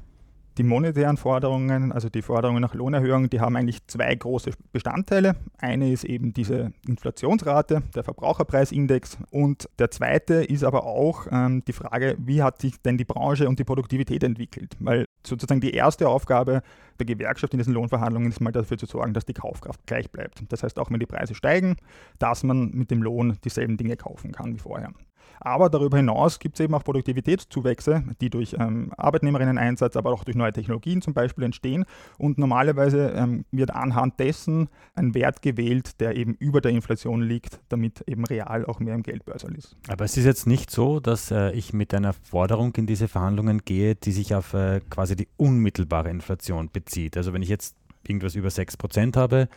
Die 0.58 0.64
monetären 0.64 1.18
Forderungen, 1.18 1.92
also 1.92 2.10
die 2.10 2.24
Forderungen 2.24 2.64
nach 2.64 2.74
Lohnerhöhung, 2.74 3.30
die 3.30 3.40
haben 3.40 3.56
eigentlich 3.56 3.86
zwei 3.86 4.16
große 4.16 4.52
Bestandteile. 4.72 5.36
Eine 5.60 5.92
ist 5.92 6.04
eben 6.04 6.34
diese 6.34 6.72
Inflationsrate, 6.88 7.84
der 7.94 8.04
Verbraucherpreisindex. 8.04 9.20
Und 9.30 9.70
der 9.78 9.92
zweite 9.92 10.44
ist 10.44 10.64
aber 10.64 10.86
auch 10.86 11.28
ähm, 11.32 11.64
die 11.68 11.74
Frage, 11.74 12.16
wie 12.18 12.42
hat 12.42 12.60
sich 12.60 12.82
denn 12.82 12.98
die 12.98 13.06
Branche 13.06 13.48
und 13.48 13.60
die 13.60 13.66
Produktivität 13.66 14.24
entwickelt? 14.24 14.76
Weil 14.80 15.06
sozusagen 15.24 15.62
die 15.62 15.76
erste 15.76 16.10
Aufgabe 16.10 16.64
der 16.98 17.06
Gewerkschaft 17.06 17.54
in 17.54 17.60
diesen 17.60 17.76
Lohnverhandlungen 17.76 18.32
ist 18.32 18.42
mal 18.42 18.52
dafür 18.52 18.80
zu 18.80 18.88
sorgen, 18.88 19.14
dass 19.14 19.26
die 19.26 19.34
Kaufkraft 19.34 19.86
gleich 19.86 20.10
bleibt. 20.10 20.42
Das 20.50 20.64
heißt, 20.64 20.80
auch 20.80 20.90
wenn 20.90 21.00
die 21.00 21.06
Preise 21.06 21.36
steigen, 21.36 21.76
dass 22.18 22.42
man 22.44 22.72
mit 22.72 22.90
dem 22.90 23.04
Lohn 23.04 23.38
dieselben 23.44 23.78
Dinge 23.78 23.96
kaufen 23.96 24.32
kann 24.32 24.56
wie 24.56 24.60
vorher. 24.60 24.92
Aber 25.40 25.70
darüber 25.70 25.98
hinaus 25.98 26.40
gibt 26.40 26.56
es 26.60 26.64
eben 26.64 26.74
auch 26.74 26.84
Produktivitätszuwächse, 26.84 28.04
die 28.22 28.30
durch 28.30 28.56
ähm, 28.60 28.92
Arbeitnehmerinnen-Einsatz, 28.98 29.96
aber 29.96 30.12
auch 30.12 30.24
durch 30.24 30.36
neue 30.36 30.54
Technologien 30.54 31.02
zum 31.02 31.14
Beispiel 31.14 31.44
entstehen. 31.44 31.86
Und 32.18 32.38
normalerweise 32.38 33.14
ähm, 33.16 33.46
wird 33.52 33.72
anhand 33.72 34.20
dessen 34.20 34.70
ein 34.96 35.14
Wert 35.14 35.42
gewählt, 35.42 36.00
der 36.00 36.16
eben 36.16 36.34
über 36.36 36.62
der 36.62 36.72
Inflation 36.72 37.22
liegt, 37.22 37.60
damit 37.70 38.02
eben 38.08 38.26
real 38.26 38.66
auch 38.66 38.80
mehr 38.80 38.96
im 38.96 39.04
Geldbörsel 39.04 39.56
ist. 39.56 39.76
Aber 39.88 40.06
es 40.06 40.18
ist 40.18 40.26
jetzt 40.26 40.48
nicht 40.48 40.72
so, 40.72 41.00
dass 41.00 41.32
äh, 41.32 41.52
ich 41.52 41.74
mit 41.74 41.94
einer 41.94 42.14
Forderung 42.14 42.74
in 42.76 42.88
diese 42.88 43.08
Verhandlungen 43.08 43.62
gehe, 43.64 43.96
die 43.96 44.12
sich 44.12 44.34
auf 44.36 44.54
äh, 44.54 44.82
quasi 44.90 45.16
die 45.16 45.28
unmittelbare 45.38 46.10
Inflation 46.10 46.70
bezieht. 46.72 47.18
Also 47.18 47.34
wenn 47.34 47.42
ich 47.42 47.50
jetzt 47.50 47.76
irgendwas 48.08 48.36
über 48.36 48.50
6% 48.50 49.16
habe, 49.18 49.50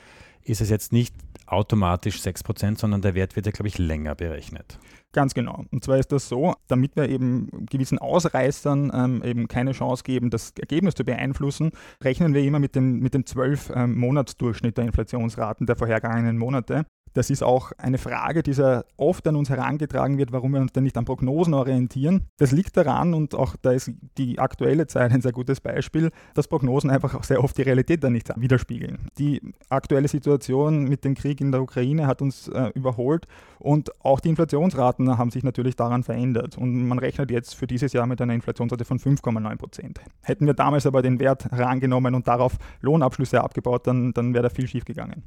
ist 0.45 0.61
es 0.61 0.71
jetzt 0.71 0.93
nicht 0.93 1.15
automatisch 1.47 2.19
6%, 2.19 2.79
sondern 2.79 3.03
der 3.03 3.15
Wert 3.15 3.37
wird 3.37 3.47
ja, 3.47 3.53
glaube 3.53 3.69
ich, 3.69 3.79
länger 3.79 4.15
berechnet. 4.15 4.79
Ganz 5.13 5.35
genau. 5.35 5.65
Und 5.73 5.83
zwar 5.83 5.99
ist 5.99 6.13
das 6.13 6.29
so, 6.29 6.55
damit 6.69 6.95
wir 6.95 7.09
eben 7.09 7.49
gewissen 7.67 7.99
Ausreißern 7.99 8.93
ähm, 8.95 9.23
eben 9.25 9.49
keine 9.49 9.73
Chance 9.73 10.05
geben, 10.05 10.31
das 10.31 10.53
Ergebnis 10.57 10.95
zu 10.95 11.05
beeinflussen, 11.05 11.73
rechnen 12.03 12.33
wir 12.33 12.43
immer 12.45 12.61
mit 12.61 12.77
dem, 12.77 13.01
mit 13.01 13.15
dem 13.15 13.25
12-Monats-Durchschnitt 13.25 14.71
ähm, 14.71 14.75
der 14.77 14.85
Inflationsraten 14.85 15.67
der 15.67 15.75
vorhergegangenen 15.75 16.39
Monate. 16.39 16.87
Das 17.13 17.31
ist 17.31 17.43
auch 17.43 17.73
eine 17.79 17.99
Frage, 17.99 18.43
die 18.43 18.53
sehr 18.53 18.85
oft 18.97 19.27
an 19.27 19.37
uns 19.37 19.51
herangetragen 19.51 20.19
wird, 20.19 20.33
warum 20.33 20.53
wir 20.53 20.61
uns 20.61 20.73
denn 20.73 20.85
nicht 20.85 20.97
an 20.97 21.05
Prognosen 21.05 21.55
orientieren. 21.55 22.27
Das 22.39 22.53
liegt 22.53 22.77
daran, 22.77 23.15
und 23.15 23.35
auch 23.35 23.57
da 23.61 23.73
ist 23.73 23.91
die 24.17 24.39
aktuelle 24.39 24.87
Zeit 24.87 25.13
ein 25.13 25.21
sehr 25.21 25.33
gutes 25.33 25.61
Beispiel, 25.61 26.11
dass 26.35 26.49
Prognosen 26.49 26.91
einfach 26.91 27.15
auch 27.15 27.25
sehr 27.25 27.43
oft 27.43 27.57
die 27.59 27.63
Realität 27.63 28.05
dann 28.05 28.13
nicht 28.13 28.31
widerspiegeln. 28.37 29.09
Die 29.19 29.41
aktuelle 29.69 30.09
Situation 30.09 30.85
mit 30.85 31.05
dem 31.05 31.15
Krieg 31.15 31.41
in 31.41 31.51
der 31.53 31.63
Ukraine 31.63 32.07
hat 32.07 32.23
uns 32.23 32.49
äh, 32.49 32.71
überholt 32.75 33.27
und 33.59 33.91
auch 34.05 34.21
die 34.21 34.29
Inflationsraten 34.29 35.19
haben 35.19 35.31
sich 35.31 35.43
natürlich 35.43 35.77
daran 35.77 36.03
verändert. 36.03 36.57
Und 36.57 36.87
man 36.87 36.99
rechnet 36.99 37.31
jetzt 37.31 37.55
für 37.55 37.67
dieses 37.67 37.93
Jahr 37.93 38.07
mit 38.07 38.21
einer 38.21 38.35
Inflationsrate 38.35 38.85
von 38.85 38.99
5,9 38.99 39.57
Prozent. 39.57 40.01
Hätten 40.23 40.47
wir 40.47 40.55
damals 40.55 40.87
aber 40.87 41.03
den 41.03 41.19
Wert 41.19 41.51
herangenommen 41.51 42.15
und 42.15 42.29
darauf 42.29 42.57
Lohnabschlüsse 42.81 43.43
abgebaut, 43.43 43.87
dann, 43.87 44.13
dann 44.13 44.33
wäre 44.33 44.45
da 44.45 44.49
viel 44.49 44.69
schief 44.69 44.85
gegangen. 44.85 45.23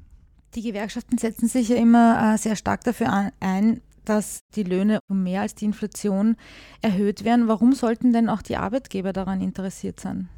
Die 0.56 0.62
Gewerkschaften 0.62 1.18
setzen 1.18 1.48
sich 1.48 1.70
ja 1.70 1.76
immer 1.76 2.34
äh, 2.34 2.38
sehr 2.38 2.56
stark 2.56 2.84
dafür 2.84 3.32
ein, 3.40 3.82
dass 4.06 4.42
die 4.56 4.64
Löhne 4.64 5.00
um 5.08 5.24
mehr 5.24 5.42
als 5.42 5.56
die 5.56 5.66
Inflation 5.66 6.36
erhöht 6.82 7.24
werden. 7.24 7.48
Warum 7.48 7.74
sollten 7.74 8.14
denn 8.14 8.30
auch 8.30 8.42
die 8.42 8.58
Arbeitgeber 8.58 9.14
daran 9.14 9.42
interessiert 9.42 10.00
sein? 10.00 10.30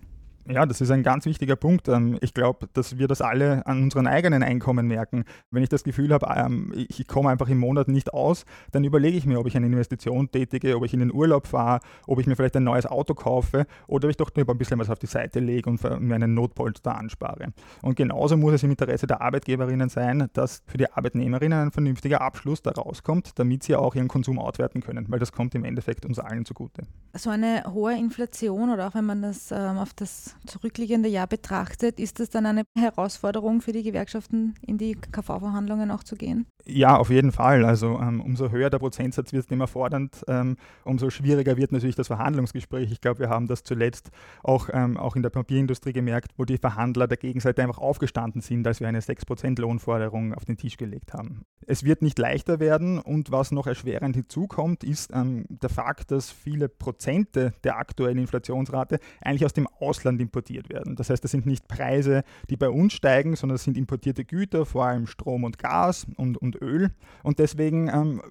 Ja, 0.48 0.68
das 0.68 0.80
ist 0.80 0.92
ein 0.92 1.02
ganz 1.02 1.26
wichtiger 1.26 1.56
Punkt. 1.56 1.88
Ähm, 1.88 2.20
ich 2.22 2.36
glaube, 2.36 2.68
dass 2.74 3.00
wir 3.00 3.08
das 3.08 3.22
alle 3.22 3.66
an 3.66 3.82
unseren 3.82 4.06
eigenen 4.06 4.44
Einkommen 4.44 4.86
merken. 4.88 5.24
Wenn 5.50 5.64
ich 5.64 5.70
das 5.70 5.84
Gefühl 5.84 6.14
habe, 6.14 6.28
ähm, 6.36 6.72
ich 6.76 7.08
komme 7.08 7.30
einfach 7.32 7.50
im 7.50 7.58
Monat 7.58 7.88
nicht 7.88 8.14
aus, 8.14 8.46
dann 8.72 8.84
überlege 8.84 9.18
ich 9.18 9.26
mir, 9.26 9.40
ob 9.40 9.48
ich 9.48 9.58
eine 9.58 9.66
Investition 9.66 10.30
tätige, 10.30 10.78
ob 10.78 10.86
ich 10.86 10.94
in 10.94 11.00
den 11.00 11.12
Urlaub 11.12 11.48
fahre, 11.48 11.80
ob 12.06 12.20
ich 12.20 12.28
mir 12.28 12.36
vielleicht 12.36 12.56
ein 12.58 12.64
neues 12.64 12.86
Auto 12.86 13.16
kaufe 13.16 13.66
oder 13.88 14.06
ob 14.06 14.12
ich 14.12 14.18
doch 14.18 14.30
lieber 14.36 14.54
ein 14.54 14.58
bisschen 14.60 14.78
was 14.78 14.92
auf 14.92 15.00
die 15.00 15.08
Seite 15.08 15.40
lege 15.40 15.68
und 15.68 15.82
mir 16.00 16.16
einen 16.16 16.36
Notpolster 16.36 16.96
anspare. 16.96 17.48
Und 17.82 17.96
genauso 17.96 18.38
muss 18.38 18.54
es 18.54 18.64
im 18.64 18.70
Interesse 18.70 19.08
der 19.08 19.22
Arbeitgeberinnen 19.22 19.90
sein, 19.90 20.30
dass 20.34 20.62
für 20.68 20.78
die 20.78 20.92
Arbeitnehmerinnen 20.92 21.60
ein 21.60 21.72
vernünftiger 21.72 22.22
Abschluss 22.22 22.62
da 22.62 22.72
rauskommt, 22.72 23.32
damit 23.40 23.64
sie 23.64 23.76
auch 23.76 23.96
ihren 23.96 24.08
Konsum 24.08 24.38
auswerten 24.38 24.82
können, 24.82 25.08
weil 25.10 25.20
das 25.20 25.32
kommt 25.32 25.56
im 25.56 25.66
Endeffekt 25.66 26.06
uns 26.06 26.20
allen 26.20 26.46
zugute. 26.46 26.84
So 27.14 27.32
eine 27.32 27.64
hohe 27.74 27.98
Inflation 27.98 28.70
oder 28.70 28.88
auch 28.88 28.94
wenn 28.94 29.06
man 29.06 29.24
das 29.24 29.52
ähm, 29.52 29.78
auf 29.78 29.94
das 29.94 30.35
zurückliegende 30.46 31.10
Jahr 31.10 31.28
betrachtet, 31.28 32.00
ist 32.00 32.20
das 32.20 32.30
dann 32.30 32.46
eine 32.46 32.64
Herausforderung 32.78 33.62
für 33.62 33.72
die 33.72 33.84
Gewerkschaften, 33.84 34.56
in 34.62 34.78
die 34.78 34.96
KV-Verhandlungen 34.96 35.92
auch 35.92 36.04
zu 36.04 36.16
gehen? 36.16 36.46
Ja, 36.68 36.98
auf 36.98 37.12
jeden 37.12 37.32
Fall. 37.32 37.64
Also 37.64 38.00
ähm, 38.00 38.22
umso 38.22 38.50
höher 38.50 38.72
der 38.72 38.80
Prozentsatz 38.80 39.34
wird 39.34 39.52
immer 39.52 39.68
fordernd, 39.68 40.24
ähm, 40.28 40.58
umso 40.84 41.12
schwieriger 41.12 41.58
wird 41.58 41.72
natürlich 41.72 41.96
das 41.96 42.08
Verhandlungsgespräch. 42.08 42.92
Ich 42.92 43.02
glaube, 43.02 43.20
wir 43.20 43.30
haben 43.30 43.48
das 43.48 43.64
zuletzt 43.64 44.10
auch, 44.44 44.70
ähm, 44.74 44.98
auch 44.98 45.16
in 45.16 45.22
der 45.22 45.30
Papierindustrie 45.30 45.94
gemerkt, 45.94 46.32
wo 46.38 46.46
die 46.46 46.58
Verhandler 46.58 47.08
der 47.08 47.18
Gegenseite 47.18 47.62
einfach 47.62 47.78
aufgestanden 47.78 48.42
sind, 48.42 48.66
als 48.66 48.80
wir 48.80 48.88
eine 48.88 49.02
6% 49.02 49.62
Lohnforderung 49.62 50.34
auf 50.34 50.46
den 50.46 50.58
Tisch 50.58 50.78
gelegt 50.78 51.14
haben. 51.14 51.46
Es 51.68 51.84
wird 51.84 52.02
nicht 52.02 52.18
leichter 52.18 52.60
werden 52.60 53.00
und 53.00 53.32
was 53.32 53.52
noch 53.52 53.68
erschwerend 53.68 54.16
hinzukommt, 54.16 54.84
ist 54.84 55.12
ähm, 55.14 55.46
der 55.50 55.70
Fakt, 55.70 56.10
dass 56.10 56.32
viele 56.32 56.68
Prozente 56.68 57.54
der 57.64 57.78
aktuellen 57.78 58.18
Inflationsrate 58.18 59.00
eigentlich 59.22 59.46
aus 59.46 59.54
dem 59.54 59.68
Ausland 59.80 60.20
importiert 60.26 60.70
werden. 60.70 60.96
Das 60.96 61.10
heißt, 61.10 61.24
das 61.24 61.32
sind 61.32 61.46
nicht 61.46 61.68
Preise, 61.68 62.24
die 62.50 62.58
bei 62.58 62.70
uns 62.70 62.94
steigen, 62.94 63.36
sondern 63.36 63.56
das 63.56 63.64
sind 63.64 63.78
importierte 63.78 64.26
Güter, 64.26 64.66
vor 64.66 64.86
allem 64.86 65.08
Strom 65.08 65.44
und 65.44 65.58
Gas 65.60 66.08
und, 66.18 66.38
und 66.38 66.62
Öl. 66.62 66.92
Und 67.24 67.40
deswegen 67.40 67.88
ähm, 67.88 68.22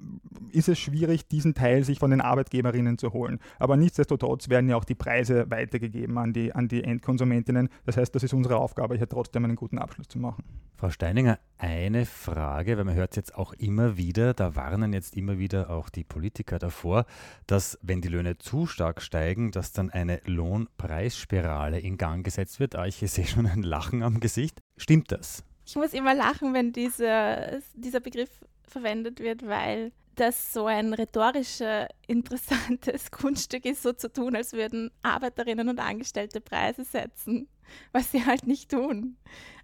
ist 0.52 0.68
es 0.68 0.78
schwierig, 0.78 1.28
diesen 1.28 1.54
Teil 1.54 1.84
sich 1.84 1.98
von 1.98 2.10
den 2.10 2.20
Arbeitgeberinnen 2.20 2.98
zu 2.98 3.12
holen. 3.12 3.38
Aber 3.58 3.76
nichtsdestotrotz 3.76 4.48
werden 4.48 4.68
ja 4.68 4.76
auch 4.76 4.84
die 4.84 4.94
Preise 4.94 5.50
weitergegeben 5.50 6.18
an 6.18 6.32
die, 6.32 6.52
an 6.52 6.68
die 6.68 6.84
Endkonsumentinnen. 6.84 7.68
Das 7.86 7.96
heißt, 7.96 8.14
das 8.14 8.22
ist 8.22 8.34
unsere 8.34 8.56
Aufgabe, 8.56 8.96
hier 8.96 9.08
trotzdem 9.08 9.44
einen 9.44 9.56
guten 9.56 9.78
Abschluss 9.78 10.08
zu 10.08 10.18
machen. 10.18 10.44
Frau 10.76 10.90
Steininger, 10.90 11.38
eine 11.56 12.04
Frage, 12.04 12.76
weil 12.76 12.84
man 12.84 12.94
hört 12.94 13.12
es 13.12 13.16
jetzt 13.16 13.34
auch 13.36 13.52
immer 13.54 13.96
wieder, 13.96 14.34
da 14.34 14.54
warnen 14.54 14.92
jetzt 14.92 15.16
immer 15.16 15.38
wieder 15.38 15.70
auch 15.70 15.88
die 15.88 16.04
Politiker 16.04 16.58
davor, 16.58 17.06
dass 17.46 17.78
wenn 17.80 18.00
die 18.00 18.08
Löhne 18.08 18.38
zu 18.38 18.66
stark 18.66 19.00
steigen, 19.00 19.50
dass 19.50 19.72
dann 19.72 19.90
eine 19.90 20.20
Lohnpreisspirale 20.26 21.80
in 21.84 21.98
Gang 21.98 22.24
gesetzt 22.24 22.58
wird. 22.58 22.74
Ah, 22.74 22.86
ich 22.86 22.96
sehe 23.10 23.26
schon 23.26 23.46
ein 23.46 23.62
Lachen 23.62 24.02
am 24.02 24.20
Gesicht. 24.20 24.60
Stimmt 24.76 25.12
das? 25.12 25.44
Ich 25.66 25.76
muss 25.76 25.94
immer 25.94 26.14
lachen, 26.14 26.52
wenn 26.52 26.72
dieser, 26.72 27.60
dieser 27.74 28.00
Begriff 28.00 28.30
verwendet 28.66 29.20
wird, 29.20 29.46
weil 29.46 29.92
das 30.14 30.52
so 30.52 30.66
ein 30.66 30.92
rhetorisch 30.94 31.60
interessantes 32.06 33.10
Kunststück 33.10 33.64
ist, 33.64 33.82
so 33.82 33.92
zu 33.92 34.12
tun, 34.12 34.36
als 34.36 34.52
würden 34.52 34.90
Arbeiterinnen 35.02 35.68
und 35.68 35.78
Angestellte 35.78 36.40
Preise 36.40 36.84
setzen, 36.84 37.48
was 37.92 38.12
sie 38.12 38.24
halt 38.24 38.46
nicht 38.46 38.70
tun. 38.70 39.16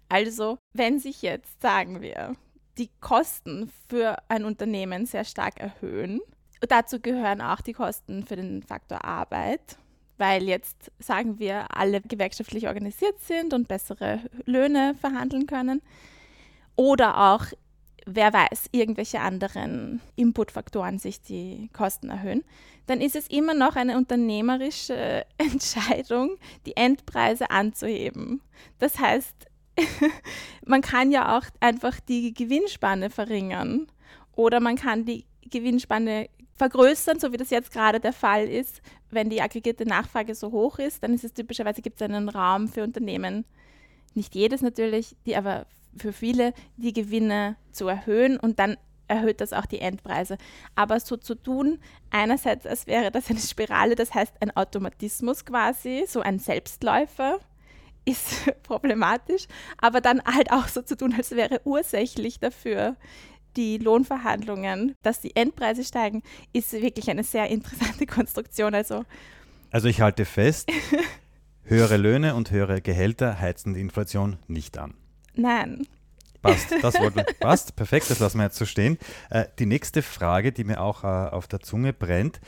Also, 0.09 0.57
wenn 0.73 0.99
sich 0.99 1.21
jetzt, 1.21 1.61
sagen 1.61 2.01
wir, 2.01 2.35
die 2.77 2.89
Kosten 2.99 3.71
für 3.87 4.17
ein 4.27 4.43
Unternehmen 4.43 5.05
sehr 5.05 5.23
stark 5.23 5.59
erhöhen, 5.59 6.19
dazu 6.67 6.99
gehören 6.99 7.41
auch 7.41 7.61
die 7.61 7.73
Kosten 7.73 8.25
für 8.25 8.35
den 8.35 8.61
Faktor 8.61 9.05
Arbeit, 9.05 9.77
weil 10.21 10.43
jetzt, 10.43 10.91
sagen 10.99 11.39
wir, 11.39 11.65
alle 11.75 11.99
gewerkschaftlich 11.99 12.67
organisiert 12.67 13.19
sind 13.21 13.55
und 13.55 13.67
bessere 13.67 14.19
Löhne 14.45 14.93
verhandeln 15.01 15.47
können. 15.47 15.81
Oder 16.75 17.33
auch, 17.33 17.45
wer 18.05 18.31
weiß, 18.31 18.69
irgendwelche 18.71 19.19
anderen 19.19 19.99
Inputfaktoren 20.15 20.99
sich 20.99 21.23
die 21.23 21.71
Kosten 21.73 22.11
erhöhen, 22.11 22.43
dann 22.85 23.01
ist 23.01 23.15
es 23.15 23.25
immer 23.29 23.55
noch 23.55 23.75
eine 23.75 23.97
unternehmerische 23.97 25.25
Entscheidung, 25.39 26.37
die 26.67 26.77
Endpreise 26.77 27.49
anzuheben. 27.49 28.41
Das 28.77 28.99
heißt, 28.99 29.47
man 30.67 30.81
kann 30.81 31.11
ja 31.11 31.35
auch 31.35 31.45
einfach 31.61 31.99
die 31.99 32.31
Gewinnspanne 32.35 33.09
verringern 33.09 33.87
oder 34.35 34.59
man 34.59 34.75
kann 34.75 35.03
die 35.03 35.25
Gewinnspanne 35.49 36.29
vergrößern, 36.55 37.19
so 37.19 37.31
wie 37.31 37.37
das 37.37 37.49
jetzt 37.49 37.71
gerade 37.71 37.99
der 37.99 38.13
Fall 38.13 38.47
ist. 38.47 38.81
Wenn 39.09 39.29
die 39.29 39.41
aggregierte 39.41 39.85
Nachfrage 39.85 40.35
so 40.35 40.51
hoch 40.51 40.79
ist, 40.79 41.03
dann 41.03 41.13
ist 41.13 41.23
es 41.23 41.33
typischerweise 41.33 41.81
gibt 41.81 42.01
es 42.01 42.05
einen 42.05 42.29
Raum 42.29 42.67
für 42.67 42.83
Unternehmen, 42.83 43.45
nicht 44.13 44.35
jedes 44.35 44.61
natürlich, 44.61 45.15
die 45.25 45.35
aber 45.35 45.65
für 45.97 46.13
viele 46.13 46.53
die 46.77 46.93
Gewinne 46.93 47.55
zu 47.71 47.87
erhöhen 47.87 48.37
und 48.37 48.59
dann 48.59 48.77
erhöht 49.07 49.41
das 49.41 49.51
auch 49.53 49.65
die 49.65 49.79
Endpreise. 49.79 50.37
Aber 50.75 50.99
so 50.99 51.17
zu 51.17 51.35
tun, 51.35 51.79
einerseits, 52.09 52.65
als 52.65 52.87
wäre 52.87 53.11
das 53.11 53.29
eine 53.29 53.39
Spirale, 53.39 53.95
das 53.95 54.13
heißt 54.13 54.33
ein 54.39 54.55
Automatismus 54.55 55.45
quasi, 55.45 56.05
so 56.07 56.21
ein 56.21 56.39
Selbstläufer, 56.39 57.39
ist 58.05 58.33
problematisch, 58.63 59.47
aber 59.77 60.01
dann 60.01 60.21
halt 60.23 60.51
auch 60.51 60.67
so 60.67 60.81
zu 60.81 60.95
tun, 60.97 61.13
als 61.15 61.31
wäre 61.31 61.61
ursächlich 61.65 62.39
dafür 62.39 62.95
die 63.57 63.77
Lohnverhandlungen, 63.77 64.95
dass 65.03 65.21
die 65.21 65.35
Endpreise 65.35 65.83
steigen, 65.83 66.23
ist 66.53 66.73
wirklich 66.73 67.09
eine 67.09 67.23
sehr 67.23 67.47
interessante 67.49 68.05
Konstruktion. 68.07 68.73
Also, 68.73 69.03
also 69.71 69.87
ich 69.87 70.01
halte 70.01 70.25
fest, 70.25 70.69
höhere 71.63 71.97
Löhne 71.97 72.35
und 72.35 72.51
höhere 72.51 72.81
Gehälter 72.81 73.39
heizen 73.39 73.73
die 73.73 73.81
Inflation 73.81 74.37
nicht 74.47 74.77
an. 74.77 74.93
Nein. 75.35 75.87
Passt, 76.41 76.71
das 76.81 76.99
wollten, 76.99 77.21
passt, 77.39 77.75
perfekt, 77.75 78.09
das 78.09 78.19
lassen 78.19 78.39
wir 78.39 78.45
jetzt 78.45 78.57
so 78.57 78.65
stehen. 78.65 78.97
Äh, 79.29 79.45
die 79.59 79.67
nächste 79.67 80.01
Frage, 80.01 80.51
die 80.51 80.63
mir 80.63 80.81
auch 80.81 81.03
äh, 81.03 81.07
auf 81.07 81.47
der 81.47 81.59
Zunge 81.59 81.93
brennt, 81.93 82.41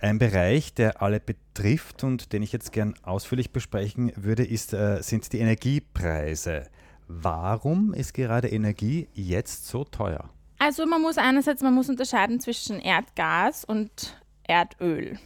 ein 0.00 0.18
Bereich, 0.18 0.74
der 0.74 1.02
alle 1.02 1.20
betrifft 1.20 2.04
und 2.04 2.32
den 2.32 2.42
ich 2.42 2.52
jetzt 2.52 2.72
gern 2.72 2.94
ausführlich 3.02 3.52
besprechen 3.52 4.12
würde, 4.16 4.44
ist, 4.44 4.72
äh, 4.72 5.00
sind 5.00 5.32
die 5.32 5.38
Energiepreise. 5.38 6.68
Warum 7.08 7.94
ist 7.94 8.14
gerade 8.14 8.48
Energie 8.48 9.08
jetzt 9.12 9.66
so 9.66 9.84
teuer? 9.84 10.30
Also 10.64 10.86
man 10.86 11.02
muss 11.02 11.18
einerseits, 11.18 11.60
man 11.60 11.74
muss 11.74 11.88
unterscheiden 11.88 12.38
zwischen 12.38 12.78
Erdgas 12.78 13.64
und 13.64 14.22
Erdöl. 14.44 15.18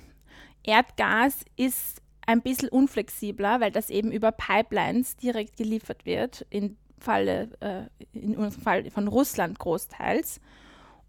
Erdgas 0.62 1.44
ist 1.56 2.00
ein 2.26 2.40
bisschen 2.40 2.70
unflexibler, 2.70 3.60
weil 3.60 3.70
das 3.70 3.90
eben 3.90 4.12
über 4.12 4.32
Pipelines 4.32 5.14
direkt 5.18 5.58
geliefert 5.58 6.06
wird, 6.06 6.46
im 6.48 6.78
Falle, 6.98 7.50
äh, 7.60 7.82
in 8.18 8.34
unserem 8.34 8.62
Fall 8.62 8.90
von 8.90 9.08
Russland 9.08 9.58
großteils 9.58 10.40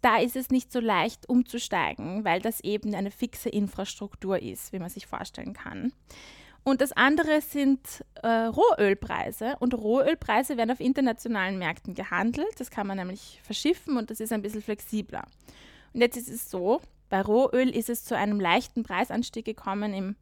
da 0.00 0.18
ist 0.18 0.36
es 0.36 0.50
nicht 0.50 0.72
so 0.72 0.80
leicht 0.80 1.28
umzusteigen, 1.28 2.24
weil 2.24 2.40
das 2.40 2.60
eben 2.60 2.94
eine 2.94 3.10
fixe 3.10 3.48
Infrastruktur 3.48 4.40
ist, 4.40 4.72
wie 4.72 4.78
man 4.78 4.90
sich 4.90 5.06
vorstellen 5.06 5.54
kann. 5.54 5.92
Und 6.68 6.82
das 6.82 6.92
andere 6.92 7.40
sind 7.40 8.04
äh, 8.22 8.28
Rohölpreise. 8.28 9.56
Und 9.58 9.72
Rohölpreise 9.72 10.58
werden 10.58 10.70
auf 10.70 10.80
internationalen 10.80 11.58
Märkten 11.58 11.94
gehandelt. 11.94 12.60
Das 12.60 12.70
kann 12.70 12.86
man 12.86 12.98
nämlich 12.98 13.40
verschiffen 13.42 13.96
und 13.96 14.10
das 14.10 14.20
ist 14.20 14.34
ein 14.34 14.42
bisschen 14.42 14.60
flexibler. 14.60 15.24
Und 15.94 16.02
jetzt 16.02 16.18
ist 16.18 16.28
es 16.28 16.50
so, 16.50 16.82
bei 17.08 17.22
Rohöl 17.22 17.74
ist 17.74 17.88
es 17.88 18.04
zu 18.04 18.14
einem 18.14 18.38
leichten 18.38 18.82
Preisanstieg 18.82 19.46
gekommen 19.46 19.94
im 19.94 20.16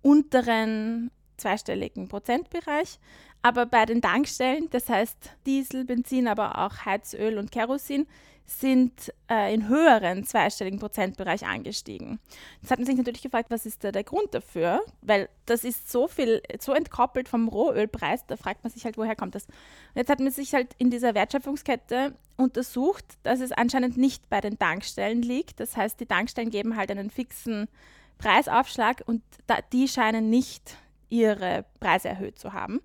unteren 0.00 1.10
zweistelligen 1.36 2.06
Prozentbereich. 2.06 3.00
Aber 3.42 3.66
bei 3.66 3.84
den 3.84 4.00
Tankstellen, 4.00 4.70
das 4.70 4.88
heißt 4.88 5.32
Diesel, 5.46 5.84
Benzin, 5.84 6.28
aber 6.28 6.58
auch 6.58 6.84
Heizöl 6.84 7.38
und 7.38 7.50
Kerosin, 7.50 8.06
sind 8.48 9.12
äh, 9.30 9.52
in 9.52 9.68
höheren 9.68 10.24
zweistelligen 10.24 10.78
Prozentbereich 10.78 11.46
angestiegen. 11.46 12.18
Jetzt 12.62 12.70
hat 12.70 12.78
man 12.78 12.86
sich 12.86 12.96
natürlich 12.96 13.22
gefragt, 13.22 13.50
was 13.50 13.66
ist 13.66 13.84
da 13.84 13.92
der 13.92 14.04
Grund 14.04 14.32
dafür? 14.32 14.80
Weil 15.02 15.28
das 15.44 15.64
ist 15.64 15.90
so 15.92 16.08
viel, 16.08 16.42
so 16.58 16.72
entkoppelt 16.72 17.28
vom 17.28 17.48
Rohölpreis, 17.48 18.26
da 18.26 18.36
fragt 18.36 18.64
man 18.64 18.72
sich 18.72 18.86
halt, 18.86 18.96
woher 18.96 19.16
kommt 19.16 19.34
das? 19.34 19.44
Und 19.44 19.96
jetzt 19.96 20.08
hat 20.08 20.20
man 20.20 20.30
sich 20.30 20.54
halt 20.54 20.68
in 20.78 20.90
dieser 20.90 21.14
Wertschöpfungskette 21.14 22.14
untersucht, 22.38 23.04
dass 23.22 23.40
es 23.40 23.52
anscheinend 23.52 23.98
nicht 23.98 24.30
bei 24.30 24.40
den 24.40 24.58
Tankstellen 24.58 25.20
liegt. 25.20 25.60
Das 25.60 25.76
heißt, 25.76 26.00
die 26.00 26.06
Tankstellen 26.06 26.50
geben 26.50 26.76
halt 26.76 26.90
einen 26.90 27.10
fixen 27.10 27.68
Preisaufschlag 28.16 29.02
und 29.04 29.22
da, 29.46 29.58
die 29.72 29.88
scheinen 29.88 30.30
nicht 30.30 30.76
ihre 31.10 31.66
Preise 31.80 32.08
erhöht 32.08 32.38
zu 32.38 32.54
haben. 32.54 32.80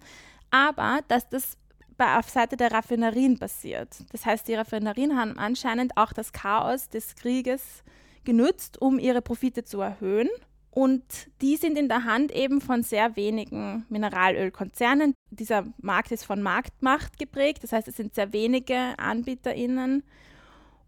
Aber 0.51 0.99
dass 1.07 1.29
das 1.29 1.57
bei, 1.97 2.17
auf 2.17 2.29
Seite 2.29 2.57
der 2.57 2.71
Raffinerien 2.71 3.37
passiert. 3.37 3.89
Das 4.11 4.25
heißt, 4.25 4.47
die 4.47 4.55
Raffinerien 4.55 5.17
haben 5.17 5.37
anscheinend 5.37 5.97
auch 5.97 6.13
das 6.13 6.31
Chaos 6.31 6.89
des 6.89 7.15
Krieges 7.15 7.83
genutzt, 8.23 8.81
um 8.81 8.99
ihre 8.99 9.21
Profite 9.21 9.63
zu 9.63 9.81
erhöhen. 9.81 10.29
Und 10.71 11.03
die 11.41 11.55
sind 11.55 11.77
in 11.77 11.87
der 11.87 12.03
Hand 12.03 12.31
eben 12.31 12.59
von 12.59 12.81
sehr 12.81 13.15
wenigen 13.15 13.85
Mineralölkonzernen. 13.89 15.13
Dieser 15.29 15.65
Markt 15.77 16.11
ist 16.11 16.25
von 16.25 16.41
Marktmacht 16.41 17.19
geprägt, 17.19 17.63
das 17.63 17.73
heißt, 17.73 17.87
es 17.87 17.95
sind 17.95 18.15
sehr 18.15 18.33
wenige 18.33 18.97
AnbieterInnen 18.97 20.03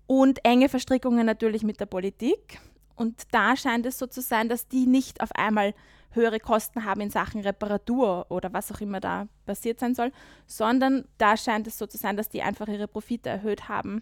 und 0.07 0.43
enge 0.43 0.69
Verstrickungen 0.69 1.25
natürlich 1.25 1.61
mit 1.61 1.79
der 1.79 1.85
Politik. 1.85 2.59
Und 2.95 3.23
da 3.31 3.55
scheint 3.55 3.85
es 3.85 3.99
so 3.99 4.07
zu 4.07 4.21
sein, 4.21 4.49
dass 4.49 4.67
die 4.67 4.87
nicht 4.87 5.21
auf 5.21 5.31
einmal 5.35 5.75
höhere 6.15 6.39
Kosten 6.39 6.85
haben 6.85 7.01
in 7.01 7.09
Sachen 7.09 7.41
Reparatur 7.41 8.25
oder 8.29 8.53
was 8.53 8.71
auch 8.71 8.81
immer 8.81 8.99
da 8.99 9.27
passiert 9.45 9.79
sein 9.79 9.95
soll, 9.95 10.11
sondern 10.47 11.05
da 11.17 11.37
scheint 11.37 11.67
es 11.67 11.77
so 11.77 11.87
zu 11.87 11.97
sein, 11.97 12.17
dass 12.17 12.29
die 12.29 12.41
einfach 12.41 12.67
ihre 12.67 12.87
Profite 12.87 13.29
erhöht 13.29 13.69
haben. 13.69 14.01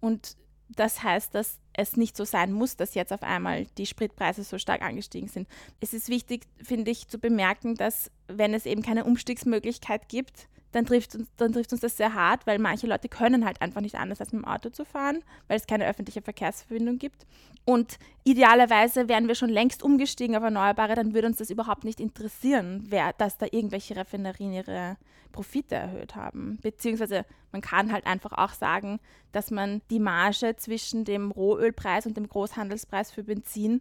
Und 0.00 0.36
das 0.68 1.02
heißt, 1.02 1.34
dass 1.34 1.58
es 1.72 1.96
nicht 1.96 2.16
so 2.16 2.24
sein 2.24 2.52
muss, 2.52 2.76
dass 2.76 2.94
jetzt 2.94 3.12
auf 3.12 3.22
einmal 3.22 3.66
die 3.78 3.86
Spritpreise 3.86 4.44
so 4.44 4.58
stark 4.58 4.82
angestiegen 4.82 5.28
sind. 5.28 5.48
Es 5.80 5.92
ist 5.92 6.08
wichtig, 6.08 6.46
finde 6.62 6.90
ich, 6.90 7.08
zu 7.08 7.18
bemerken, 7.18 7.74
dass 7.74 8.10
wenn 8.28 8.54
es 8.54 8.66
eben 8.66 8.82
keine 8.82 9.04
Umstiegsmöglichkeit 9.04 10.08
gibt, 10.08 10.48
dann 10.74 10.86
trifft, 10.86 11.14
uns, 11.14 11.28
dann 11.36 11.52
trifft 11.52 11.70
uns 11.70 11.82
das 11.82 11.96
sehr 11.96 12.14
hart, 12.14 12.48
weil 12.48 12.58
manche 12.58 12.88
Leute 12.88 13.08
können 13.08 13.44
halt 13.44 13.62
einfach 13.62 13.80
nicht 13.80 13.94
anders, 13.94 14.20
als 14.20 14.32
mit 14.32 14.42
dem 14.42 14.48
Auto 14.48 14.70
zu 14.70 14.84
fahren, 14.84 15.22
weil 15.46 15.56
es 15.56 15.68
keine 15.68 15.86
öffentliche 15.86 16.20
Verkehrsverbindung 16.20 16.98
gibt. 16.98 17.26
Und 17.64 17.96
idealerweise 18.24 19.08
wären 19.08 19.28
wir 19.28 19.36
schon 19.36 19.50
längst 19.50 19.84
umgestiegen 19.84 20.34
auf 20.34 20.42
Erneuerbare, 20.42 20.96
dann 20.96 21.14
würde 21.14 21.28
uns 21.28 21.36
das 21.36 21.50
überhaupt 21.50 21.84
nicht 21.84 22.00
interessieren, 22.00 22.84
wer, 22.88 23.12
dass 23.12 23.38
da 23.38 23.46
irgendwelche 23.52 23.96
Raffinerien 23.96 24.52
ihre 24.52 24.96
Profite 25.30 25.76
erhöht 25.76 26.16
haben. 26.16 26.58
Beziehungsweise 26.60 27.24
man 27.52 27.60
kann 27.60 27.92
halt 27.92 28.06
einfach 28.06 28.32
auch 28.32 28.52
sagen, 28.52 28.98
dass 29.30 29.52
man 29.52 29.80
die 29.90 30.00
Marge 30.00 30.56
zwischen 30.56 31.04
dem 31.04 31.30
Rohölpreis 31.30 32.04
und 32.04 32.16
dem 32.16 32.28
Großhandelspreis 32.28 33.12
für 33.12 33.22
Benzin 33.22 33.80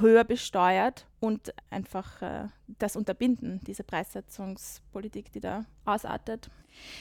höher 0.00 0.24
besteuert 0.24 1.06
und 1.20 1.54
einfach 1.70 2.22
äh, 2.22 2.48
das 2.78 2.96
unterbinden, 2.96 3.60
diese 3.66 3.84
Preissetzungspolitik, 3.84 5.32
die 5.32 5.40
da 5.40 5.64
ausartet. 5.84 6.50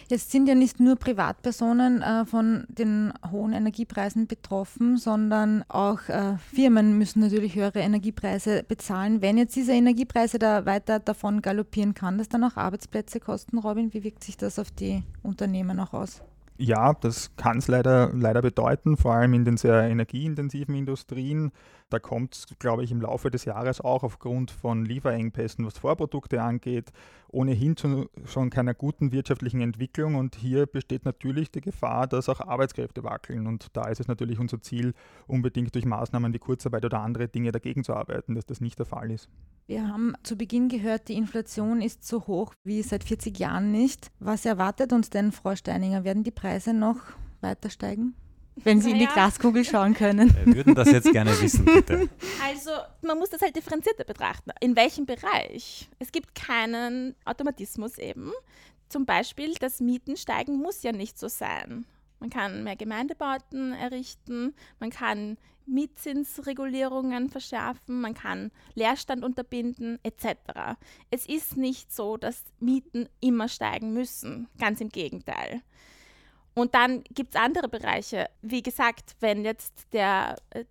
Jetzt 0.08 0.32
sind 0.32 0.48
ja 0.48 0.56
nicht 0.56 0.80
nur 0.80 0.96
Privatpersonen 0.96 2.02
äh, 2.02 2.26
von 2.26 2.66
den 2.68 3.12
hohen 3.32 3.54
Energiepreisen 3.54 4.28
betroffen, 4.28 4.98
sondern 4.98 5.64
auch 5.68 6.08
äh, 6.10 6.38
Firmen 6.38 6.98
müssen 6.98 7.22
natürlich 7.22 7.56
höhere 7.56 7.80
Energiepreise 7.80 8.64
bezahlen. 8.64 9.22
Wenn 9.22 9.38
jetzt 9.38 9.56
diese 9.56 9.74
Energiepreise 9.74 10.38
da 10.38 10.66
weiter 10.66 11.00
davon 11.00 11.42
galoppieren, 11.42 11.94
kann 11.94 12.18
das 12.18 12.30
dann 12.30 12.44
auch 12.44 12.58
Arbeitsplätze 12.58 13.20
kosten, 13.20 13.58
Robin? 13.58 13.94
Wie 13.94 14.04
wirkt 14.04 14.24
sich 14.24 14.38
das 14.38 14.60
auf 14.60 14.72
die 14.72 15.04
Unternehmen 15.24 15.80
auch 15.80 15.94
aus? 15.94 16.22
Ja, 16.58 16.94
das 16.94 17.36
kann 17.36 17.58
es 17.58 17.68
leider, 17.68 18.12
leider 18.14 18.42
bedeuten, 18.42 18.96
vor 18.96 19.16
allem 19.16 19.34
in 19.34 19.44
den 19.44 19.58
sehr 19.58 19.84
energieintensiven 19.84 20.76
Industrien. 20.76 21.52
Da 21.94 22.00
kommt 22.00 22.34
es, 22.34 22.48
glaube 22.58 22.84
ich, 22.84 22.90
im 22.90 23.02
Laufe 23.02 23.30
des 23.30 23.46
Jahres 23.46 23.80
auch 23.80 24.02
aufgrund 24.02 24.50
von 24.50 24.84
Lieferengpässen, 24.84 25.64
was 25.64 25.78
Vorprodukte 25.78 26.42
angeht, 26.42 26.92
ohnehin 27.28 27.78
zu 27.78 28.10
schon 28.26 28.50
keiner 28.50 28.74
guten 28.74 29.12
wirtschaftlichen 29.12 29.62
Entwicklung. 29.62 30.16
Und 30.16 30.34
hier 30.36 30.66
besteht 30.66 31.06
natürlich 31.06 31.52
die 31.52 31.62
Gefahr, 31.62 32.08
dass 32.08 32.30
auch 32.30 32.40
Arbeitskräfte 32.40 33.04
wackeln. 33.04 33.46
Und 33.46 33.68
da 33.74 33.90
ist 33.90 34.00
es 34.00 34.08
natürlich 34.08 34.40
unser 34.40 34.60
Ziel, 34.60 34.96
unbedingt 35.28 35.76
durch 35.76 35.86
Maßnahmen 35.86 36.34
wie 36.34 36.40
Kurzarbeit 36.40 36.84
oder 36.84 37.00
andere 37.00 37.28
Dinge 37.28 37.52
dagegen 37.52 37.84
zu 37.84 37.94
arbeiten, 37.94 38.34
dass 38.34 38.48
das 38.48 38.60
nicht 38.60 38.80
der 38.80 38.88
Fall 38.88 39.12
ist. 39.12 39.30
Wir 39.68 39.88
haben 39.88 40.16
zu 40.24 40.36
Beginn 40.36 40.70
gehört, 40.70 41.10
die 41.10 41.14
Inflation 41.14 41.80
ist 41.80 42.08
so 42.08 42.26
hoch 42.26 42.56
wie 42.64 42.82
seit 42.82 43.04
40 43.04 43.38
Jahren 43.38 43.72
nicht. 43.72 44.10
Was 44.20 44.48
erwartet 44.48 44.94
uns 44.94 45.12
denn, 45.12 45.32
Frau 45.32 45.56
Steininger? 45.56 46.04
Werden 46.04 46.24
die 46.24 46.32
Preise 46.32 46.74
noch 46.74 46.98
weiter 47.42 47.70
steigen? 47.70 48.16
Wenn 48.56 48.82
Sie 48.82 48.92
naja. 48.92 49.04
in 49.04 49.08
die 49.08 49.14
Glaskugel 49.14 49.66
schauen 49.66 49.94
können. 49.94 50.34
Wir 50.46 50.58
würden 50.58 50.76
das 50.76 50.92
jetzt 50.92 51.12
gerne 51.12 51.32
wissen, 51.42 51.66
bitte. 51.66 52.10
Also, 52.44 52.72
man 53.02 53.18
muss 53.18 53.30
das 53.30 53.42
halt 53.42 53.56
differenzierter 53.56 54.04
betrachten. 54.04 54.52
In 54.60 54.76
welchem 54.76 55.06
Bereich? 55.06 55.90
Es 56.00 56.12
gibt 56.12 56.36
keinen 56.36 57.16
Automatismus 57.26 57.98
eben. 57.98 58.32
Zum 58.90 59.06
Beispiel, 59.06 59.56
das 59.56 59.80
Mieten 59.80 60.18
steigen 60.18 60.58
muss 60.58 60.84
ja 60.84 60.92
nicht 60.92 61.18
so 61.18 61.28
sein. 61.28 61.86
Man 62.20 62.30
kann 62.30 62.64
mehr 62.64 62.76
Gemeindebauten 62.76 63.74
errichten, 63.74 64.54
man 64.80 64.92
kann 64.92 65.38
Mietzinsregulierungen 65.66 67.30
verschärfen, 67.30 68.02
man 68.02 68.14
kann 68.14 68.52
Leerstand 68.76 69.24
unterbinden 69.26 70.00
etc. 70.04 70.78
Es 71.10 71.26
ist 71.26 71.58
nicht 71.58 71.94
so, 71.94 72.18
dass 72.18 72.44
Mieten 72.60 73.10
immer 73.20 73.50
steigen 73.50 73.94
müssen, 73.94 74.48
ganz 74.60 74.80
im 74.80 74.90
Gegenteil. 74.90 75.64
Und 76.56 76.76
dann 76.76 77.04
gibt 77.06 77.36
es 77.36 77.42
andere 77.42 77.68
Bereiche. 77.68 78.30
Wie 78.42 78.62
gesagt, 78.62 79.16
wenn 79.20 79.44
jetzt 79.44 79.92
der 79.92 80.36
äh, 80.52 80.66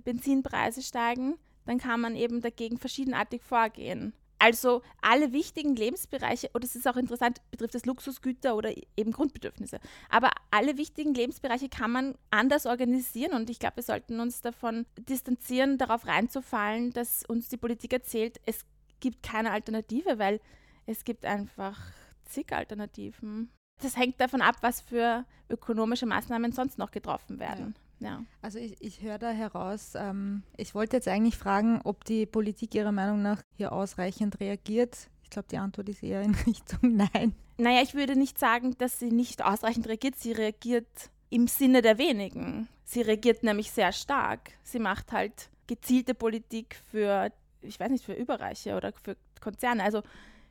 Benzinpreise 0.00 0.82
steigen, 0.82 1.36
dann 1.66 1.78
kann 1.78 2.00
man 2.00 2.16
eben 2.16 2.40
dagegen 2.40 2.78
verschiedenartig 2.78 3.42
vorgehen. 3.42 4.14
Also 4.38 4.82
alle 5.00 5.32
wichtigen 5.32 5.76
Lebensbereiche, 5.76 6.50
und 6.52 6.64
es 6.64 6.74
ist 6.74 6.88
auch 6.88 6.96
interessant, 6.96 7.40
betrifft 7.52 7.76
es 7.76 7.86
Luxusgüter 7.86 8.56
oder 8.56 8.72
eben 8.96 9.12
Grundbedürfnisse. 9.12 9.78
Aber 10.08 10.32
alle 10.50 10.76
wichtigen 10.78 11.14
Lebensbereiche 11.14 11.68
kann 11.68 11.92
man 11.92 12.18
anders 12.30 12.66
organisieren 12.66 13.34
und 13.34 13.50
ich 13.50 13.60
glaube, 13.60 13.76
wir 13.76 13.82
sollten 13.84 14.18
uns 14.18 14.40
davon 14.40 14.84
distanzieren, 14.98 15.78
darauf 15.78 16.08
reinzufallen, 16.08 16.90
dass 16.90 17.24
uns 17.24 17.50
die 17.50 17.56
Politik 17.56 17.92
erzählt, 17.92 18.40
es 18.44 18.64
gibt 18.98 19.22
keine 19.22 19.52
Alternative, 19.52 20.18
weil 20.18 20.40
es 20.86 21.04
gibt 21.04 21.24
einfach 21.24 21.78
zig 22.24 22.52
Alternativen. 22.52 23.48
Das 23.82 23.96
hängt 23.96 24.20
davon 24.20 24.42
ab, 24.42 24.56
was 24.60 24.80
für 24.80 25.24
ökonomische 25.50 26.06
Maßnahmen 26.06 26.52
sonst 26.52 26.78
noch 26.78 26.90
getroffen 26.90 27.38
werden. 27.38 27.74
Ja. 27.98 28.08
ja. 28.08 28.22
Also 28.40 28.58
ich, 28.58 28.76
ich 28.80 29.02
höre 29.02 29.18
da 29.18 29.30
heraus, 29.30 29.92
ähm, 29.94 30.42
ich 30.56 30.74
wollte 30.74 30.96
jetzt 30.96 31.08
eigentlich 31.08 31.36
fragen, 31.36 31.80
ob 31.84 32.04
die 32.04 32.26
Politik 32.26 32.74
Ihrer 32.74 32.92
Meinung 32.92 33.22
nach 33.22 33.42
hier 33.56 33.72
ausreichend 33.72 34.40
reagiert. 34.40 35.08
Ich 35.24 35.30
glaube, 35.30 35.48
die 35.50 35.58
Antwort 35.58 35.88
ist 35.88 36.02
eher 36.02 36.22
in 36.22 36.34
Richtung 36.46 36.96
Nein. 36.96 37.34
Naja, 37.58 37.82
ich 37.82 37.94
würde 37.94 38.16
nicht 38.16 38.38
sagen, 38.38 38.76
dass 38.78 38.98
sie 38.98 39.10
nicht 39.10 39.44
ausreichend 39.44 39.86
reagiert. 39.86 40.16
Sie 40.16 40.32
reagiert 40.32 41.10
im 41.30 41.46
Sinne 41.46 41.82
der 41.82 41.98
wenigen. 41.98 42.68
Sie 42.84 43.02
reagiert 43.02 43.42
nämlich 43.42 43.70
sehr 43.70 43.92
stark. 43.92 44.52
Sie 44.62 44.78
macht 44.78 45.12
halt 45.12 45.50
gezielte 45.66 46.14
Politik 46.14 46.76
für, 46.90 47.30
ich 47.60 47.78
weiß 47.78 47.90
nicht, 47.90 48.04
für 48.04 48.12
Überreiche 48.12 48.76
oder 48.76 48.92
für 49.02 49.16
Konzerne. 49.40 49.82
Also 49.82 50.02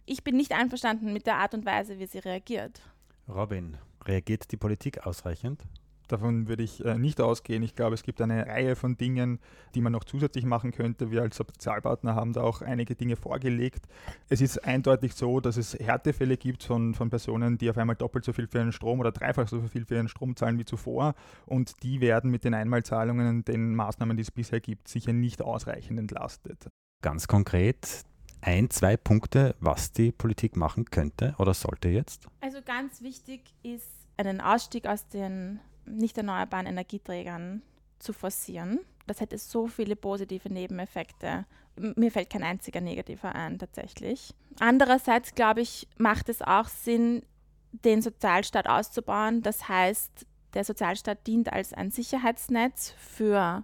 ich 0.05 0.23
bin 0.23 0.37
nicht 0.37 0.51
einverstanden 0.51 1.13
mit 1.13 1.27
der 1.27 1.35
Art 1.35 1.53
und 1.53 1.65
Weise, 1.65 1.99
wie 1.99 2.07
sie 2.07 2.19
reagiert. 2.19 2.81
Robin, 3.27 3.77
reagiert 4.05 4.51
die 4.51 4.57
Politik 4.57 5.05
ausreichend? 5.05 5.65
Davon 6.11 6.49
würde 6.49 6.63
ich 6.63 6.83
äh, 6.83 6.97
nicht 6.97 7.21
ausgehen. 7.21 7.63
Ich 7.63 7.73
glaube, 7.73 7.93
es 7.93 8.03
gibt 8.03 8.21
eine 8.21 8.45
Reihe 8.45 8.75
von 8.75 8.97
Dingen, 8.97 9.39
die 9.75 9.81
man 9.81 9.93
noch 9.93 10.03
zusätzlich 10.03 10.43
machen 10.43 10.71
könnte. 10.71 11.09
Wir 11.09 11.21
als 11.21 11.37
Sozialpartner 11.37 12.15
haben 12.15 12.33
da 12.33 12.41
auch 12.41 12.61
einige 12.61 12.95
Dinge 12.95 13.15
vorgelegt. 13.15 13.87
Es 14.27 14.41
ist 14.41 14.57
eindeutig 14.65 15.13
so, 15.13 15.39
dass 15.39 15.55
es 15.55 15.73
Härtefälle 15.73 16.35
gibt 16.35 16.63
von, 16.63 16.93
von 16.95 17.09
Personen, 17.09 17.57
die 17.57 17.69
auf 17.69 17.77
einmal 17.77 17.95
doppelt 17.95 18.25
so 18.25 18.33
viel 18.33 18.47
für 18.47 18.57
ihren 18.57 18.73
Strom 18.73 18.99
oder 18.99 19.13
dreifach 19.13 19.47
so 19.47 19.61
viel 19.61 19.85
für 19.85 19.95
ihren 19.95 20.09
Strom 20.09 20.35
zahlen 20.35 20.59
wie 20.59 20.65
zuvor. 20.65 21.13
Und 21.45 21.81
die 21.81 22.01
werden 22.01 22.29
mit 22.29 22.43
den 22.43 22.53
Einmalzahlungen 22.53 23.29
und 23.29 23.47
den 23.47 23.73
Maßnahmen, 23.73 24.17
die 24.17 24.23
es 24.23 24.31
bisher 24.31 24.59
gibt, 24.59 24.89
sicher 24.89 25.13
nicht 25.13 25.41
ausreichend 25.41 25.97
entlastet. 25.97 26.67
Ganz 27.01 27.27
konkret, 27.27 28.03
ein, 28.41 28.69
zwei 28.69 28.97
Punkte, 28.97 29.55
was 29.59 29.91
die 29.91 30.11
Politik 30.11 30.55
machen 30.55 30.85
könnte 30.85 31.35
oder 31.37 31.53
sollte 31.53 31.89
jetzt? 31.89 32.27
Also 32.41 32.59
ganz 32.63 33.01
wichtig 33.01 33.41
ist, 33.63 33.87
einen 34.17 34.41
Ausstieg 34.41 34.87
aus 34.87 35.07
den 35.07 35.59
nicht 35.85 36.17
erneuerbaren 36.17 36.67
Energieträgern 36.67 37.61
zu 37.99 38.13
forcieren. 38.13 38.79
Das 39.07 39.19
hätte 39.19 39.37
so 39.37 39.67
viele 39.67 39.95
positive 39.95 40.51
Nebeneffekte. 40.51 41.45
Mir 41.75 42.11
fällt 42.11 42.29
kein 42.29 42.43
einziger 42.43 42.81
negativer 42.81 43.33
ein, 43.33 43.57
tatsächlich. 43.57 44.33
Andererseits, 44.59 45.33
glaube 45.33 45.61
ich, 45.61 45.87
macht 45.97 46.29
es 46.29 46.41
auch 46.41 46.67
Sinn, 46.67 47.23
den 47.71 48.01
Sozialstaat 48.01 48.67
auszubauen. 48.67 49.41
Das 49.41 49.67
heißt, 49.69 50.25
der 50.53 50.63
Sozialstaat 50.63 51.25
dient 51.25 51.51
als 51.51 51.73
ein 51.73 51.91
Sicherheitsnetz 51.91 52.93
für 52.97 53.63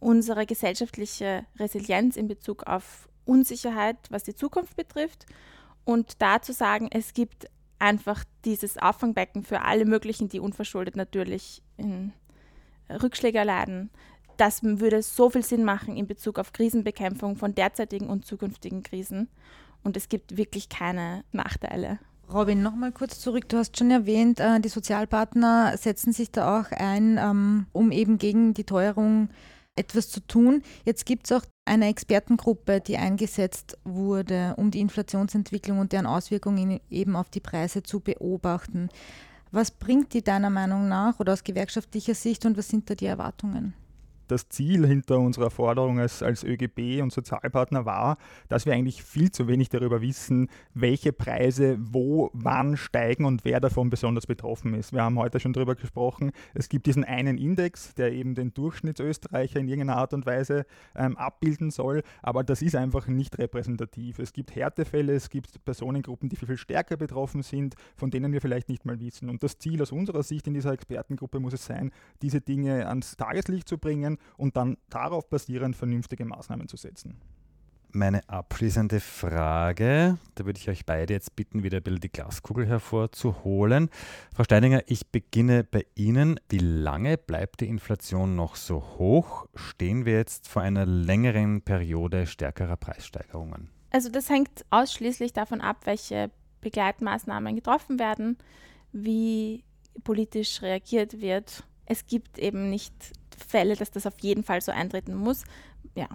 unsere 0.00 0.46
gesellschaftliche 0.46 1.46
Resilienz 1.58 2.16
in 2.16 2.28
Bezug 2.28 2.64
auf 2.64 3.07
Unsicherheit, 3.28 3.96
was 4.10 4.24
die 4.24 4.34
Zukunft 4.34 4.76
betrifft. 4.76 5.26
Und 5.84 6.20
da 6.20 6.42
zu 6.42 6.52
sagen, 6.52 6.88
es 6.90 7.12
gibt 7.12 7.48
einfach 7.78 8.24
dieses 8.44 8.78
Auffangbecken 8.78 9.44
für 9.44 9.62
alle 9.62 9.84
möglichen, 9.84 10.28
die 10.28 10.40
unverschuldet 10.40 10.96
natürlich 10.96 11.62
in 11.76 12.12
Rückschläge 12.90 13.38
erleiden. 13.38 13.90
Das 14.36 14.62
würde 14.62 15.02
so 15.02 15.30
viel 15.30 15.44
Sinn 15.44 15.64
machen 15.64 15.96
in 15.96 16.06
Bezug 16.06 16.38
auf 16.38 16.52
Krisenbekämpfung 16.52 17.36
von 17.36 17.54
derzeitigen 17.54 18.08
und 18.08 18.24
zukünftigen 18.24 18.82
Krisen. 18.82 19.28
Und 19.82 19.96
es 19.96 20.08
gibt 20.08 20.36
wirklich 20.36 20.68
keine 20.68 21.24
Nachteile. 21.32 21.98
Robin, 22.32 22.62
nochmal 22.62 22.92
kurz 22.92 23.20
zurück. 23.20 23.48
Du 23.48 23.56
hast 23.56 23.78
schon 23.78 23.90
erwähnt, 23.90 24.38
äh, 24.38 24.60
die 24.60 24.68
Sozialpartner 24.68 25.76
setzen 25.78 26.12
sich 26.12 26.30
da 26.30 26.60
auch 26.60 26.70
ein, 26.72 27.18
ähm, 27.18 27.66
um 27.72 27.90
eben 27.90 28.18
gegen 28.18 28.52
die 28.52 28.64
Teuerung 28.64 29.30
etwas 29.78 30.10
zu 30.10 30.20
tun. 30.20 30.62
Jetzt 30.84 31.06
gibt 31.06 31.30
es 31.30 31.32
auch 31.32 31.44
eine 31.64 31.88
Expertengruppe, 31.88 32.80
die 32.80 32.96
eingesetzt 32.96 33.78
wurde, 33.84 34.54
um 34.56 34.70
die 34.70 34.80
Inflationsentwicklung 34.80 35.78
und 35.78 35.92
deren 35.92 36.06
Auswirkungen 36.06 36.80
eben 36.90 37.16
auf 37.16 37.30
die 37.30 37.40
Preise 37.40 37.82
zu 37.82 38.00
beobachten. 38.00 38.88
Was 39.50 39.70
bringt 39.70 40.12
die 40.12 40.22
deiner 40.22 40.50
Meinung 40.50 40.88
nach 40.88 41.20
oder 41.20 41.32
aus 41.32 41.44
gewerkschaftlicher 41.44 42.14
Sicht 42.14 42.44
und 42.44 42.56
was 42.58 42.68
sind 42.68 42.90
da 42.90 42.94
die 42.94 43.06
Erwartungen? 43.06 43.74
Das 44.28 44.48
Ziel 44.48 44.86
hinter 44.86 45.18
unserer 45.18 45.50
Forderung 45.50 45.98
als, 45.98 46.22
als 46.22 46.44
ÖGB 46.44 47.02
und 47.02 47.12
Sozialpartner 47.12 47.84
war, 47.84 48.16
dass 48.48 48.66
wir 48.66 48.72
eigentlich 48.72 49.02
viel 49.02 49.30
zu 49.30 49.48
wenig 49.48 49.68
darüber 49.68 50.00
wissen, 50.00 50.48
welche 50.74 51.12
Preise 51.12 51.76
wo, 51.80 52.30
wann 52.32 52.76
steigen 52.76 53.24
und 53.24 53.44
wer 53.44 53.60
davon 53.60 53.90
besonders 53.90 54.26
betroffen 54.26 54.74
ist. 54.74 54.92
Wir 54.92 55.02
haben 55.02 55.18
heute 55.18 55.40
schon 55.40 55.52
darüber 55.52 55.74
gesprochen, 55.74 56.32
es 56.54 56.68
gibt 56.68 56.86
diesen 56.86 57.04
einen 57.04 57.38
Index, 57.38 57.94
der 57.94 58.12
eben 58.12 58.34
den 58.34 58.54
Durchschnittsösterreicher 58.54 59.58
in 59.58 59.68
irgendeiner 59.68 59.98
Art 59.98 60.12
und 60.12 60.26
Weise 60.26 60.66
ähm, 60.94 61.16
abbilden 61.16 61.70
soll, 61.70 62.02
aber 62.22 62.44
das 62.44 62.62
ist 62.62 62.76
einfach 62.76 63.06
nicht 63.06 63.38
repräsentativ. 63.38 64.18
Es 64.18 64.32
gibt 64.32 64.54
Härtefälle, 64.54 65.14
es 65.14 65.30
gibt 65.30 65.64
Personengruppen, 65.64 66.28
die 66.28 66.36
viel, 66.36 66.48
viel 66.48 66.56
stärker 66.56 66.96
betroffen 66.96 67.42
sind, 67.42 67.74
von 67.96 68.10
denen 68.10 68.32
wir 68.32 68.40
vielleicht 68.40 68.68
nicht 68.68 68.84
mal 68.84 69.00
wissen. 69.00 69.28
Und 69.28 69.42
das 69.42 69.58
Ziel 69.58 69.80
aus 69.82 69.92
unserer 69.92 70.22
Sicht 70.22 70.46
in 70.46 70.54
dieser 70.54 70.72
Expertengruppe 70.72 71.40
muss 71.40 71.54
es 71.54 71.64
sein, 71.64 71.90
diese 72.22 72.40
Dinge 72.40 72.86
ans 72.88 73.16
Tageslicht 73.16 73.68
zu 73.68 73.78
bringen 73.78 74.17
und 74.36 74.56
dann 74.56 74.76
darauf 74.90 75.28
basierend 75.28 75.76
vernünftige 75.76 76.24
Maßnahmen 76.24 76.68
zu 76.68 76.76
setzen. 76.76 77.20
Meine 77.90 78.28
abschließende 78.28 79.00
Frage, 79.00 80.18
da 80.34 80.44
würde 80.44 80.58
ich 80.60 80.68
euch 80.68 80.84
beide 80.84 81.14
jetzt 81.14 81.34
bitten, 81.36 81.62
wieder 81.62 81.78
ein 81.78 81.82
bisschen 81.82 82.00
die 82.00 82.10
Glaskugel 82.10 82.66
hervorzuholen. 82.66 83.88
Frau 84.34 84.44
Steininger, 84.44 84.82
ich 84.88 85.06
beginne 85.06 85.64
bei 85.64 85.86
Ihnen. 85.94 86.38
Wie 86.50 86.58
lange 86.58 87.16
bleibt 87.16 87.62
die 87.62 87.66
Inflation 87.66 88.36
noch 88.36 88.56
so 88.56 88.84
hoch? 88.98 89.46
Stehen 89.54 90.04
wir 90.04 90.18
jetzt 90.18 90.48
vor 90.48 90.60
einer 90.60 90.84
längeren 90.84 91.62
Periode 91.62 92.26
stärkerer 92.26 92.76
Preissteigerungen? 92.76 93.70
Also 93.90 94.10
das 94.10 94.28
hängt 94.28 94.66
ausschließlich 94.68 95.32
davon 95.32 95.62
ab, 95.62 95.78
welche 95.86 96.30
Begleitmaßnahmen 96.60 97.56
getroffen 97.56 97.98
werden, 97.98 98.36
wie 98.92 99.64
politisch 100.04 100.60
reagiert 100.60 101.22
wird. 101.22 101.64
Es 101.86 102.06
gibt 102.06 102.38
eben 102.38 102.68
nicht 102.68 102.92
Fälle, 103.38 103.76
dass 103.76 103.90
das 103.90 104.06
auf 104.06 104.18
jeden 104.20 104.44
Fall 104.44 104.60
so 104.60 104.72
eintreten 104.72 105.14
muss. 105.14 105.44
Ja. 105.94 106.08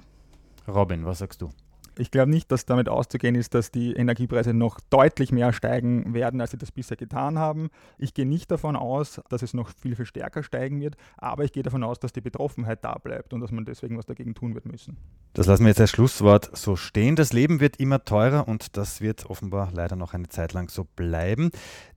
Robin, 0.68 1.06
was 1.06 1.20
sagst 1.20 1.42
du? 1.42 1.50
Ich 1.98 2.10
glaube 2.10 2.32
nicht, 2.32 2.52
dass 2.52 2.66
damit 2.66 2.90
auszugehen 2.90 3.36
ist, 3.36 3.54
dass 3.54 3.70
die 3.70 3.94
Energiepreise 3.94 4.54
noch 4.54 4.80
deutlich 4.90 5.32
mehr 5.32 5.54
steigen 5.54 6.14
werden, 6.14 6.42
als 6.42 6.52
sie 6.52 6.58
das 6.58 6.72
bisher 6.72 6.98
getan 6.98 7.38
haben. 7.38 7.70
Ich 8.00 8.16
gehe 8.16 8.26
nicht 8.26 8.50
davon 8.50 8.76
aus, 8.76 9.22
dass 9.30 9.44
es 9.44 9.54
noch 9.54 9.70
viel, 9.70 9.96
viel 9.96 10.08
stärker 10.08 10.42
steigen 10.42 10.82
wird, 10.82 10.96
aber 11.18 11.44
ich 11.44 11.52
gehe 11.52 11.62
davon 11.62 11.84
aus, 11.84 12.00
dass 12.00 12.12
die 12.12 12.22
Betroffenheit 12.22 12.84
da 12.84 12.96
bleibt 12.96 13.34
und 13.34 13.42
dass 13.42 13.52
man 13.52 13.66
deswegen 13.66 13.98
was 13.98 14.08
dagegen 14.08 14.34
tun 14.34 14.56
wird 14.56 14.66
müssen. 14.66 14.98
Das 15.34 15.46
lassen 15.46 15.66
wir 15.66 15.70
jetzt 15.70 15.82
als 15.82 15.92
Schlusswort 15.92 16.50
so 16.58 16.76
stehen. 16.76 17.16
Das 17.16 17.32
Leben 17.32 17.60
wird 17.60 17.78
immer 17.78 18.04
teurer 18.04 18.48
und 18.48 18.76
das 18.76 19.02
wird 19.02 19.28
offenbar 19.28 19.70
leider 19.72 19.96
noch 19.96 20.16
eine 20.16 20.30
Zeit 20.30 20.54
lang 20.54 20.70
so 20.70 20.86
bleiben. 20.96 21.52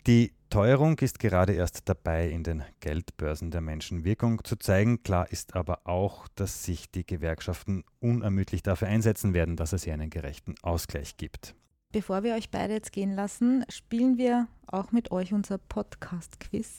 Die 0.06 0.32
Teuerung 0.56 0.98
ist 1.00 1.18
gerade 1.18 1.52
erst 1.52 1.86
dabei, 1.86 2.30
in 2.30 2.42
den 2.42 2.62
Geldbörsen 2.80 3.50
der 3.50 3.60
Menschen 3.60 4.04
Wirkung 4.04 4.42
zu 4.42 4.56
zeigen. 4.56 5.02
Klar 5.02 5.30
ist 5.30 5.54
aber 5.54 5.80
auch, 5.84 6.28
dass 6.28 6.64
sich 6.64 6.90
die 6.90 7.04
Gewerkschaften 7.04 7.84
unermüdlich 8.00 8.62
dafür 8.62 8.88
einsetzen 8.88 9.34
werden, 9.34 9.56
dass 9.56 9.74
es 9.74 9.84
hier 9.84 9.92
einen 9.92 10.08
gerechten 10.08 10.54
Ausgleich 10.62 11.18
gibt. 11.18 11.54
Bevor 11.92 12.22
wir 12.22 12.36
euch 12.36 12.48
beide 12.48 12.72
jetzt 12.72 12.92
gehen 12.92 13.14
lassen, 13.14 13.66
spielen 13.68 14.16
wir 14.16 14.48
auch 14.66 14.92
mit 14.92 15.10
euch 15.10 15.34
unser 15.34 15.58
Podcast-Quiz. 15.58 16.78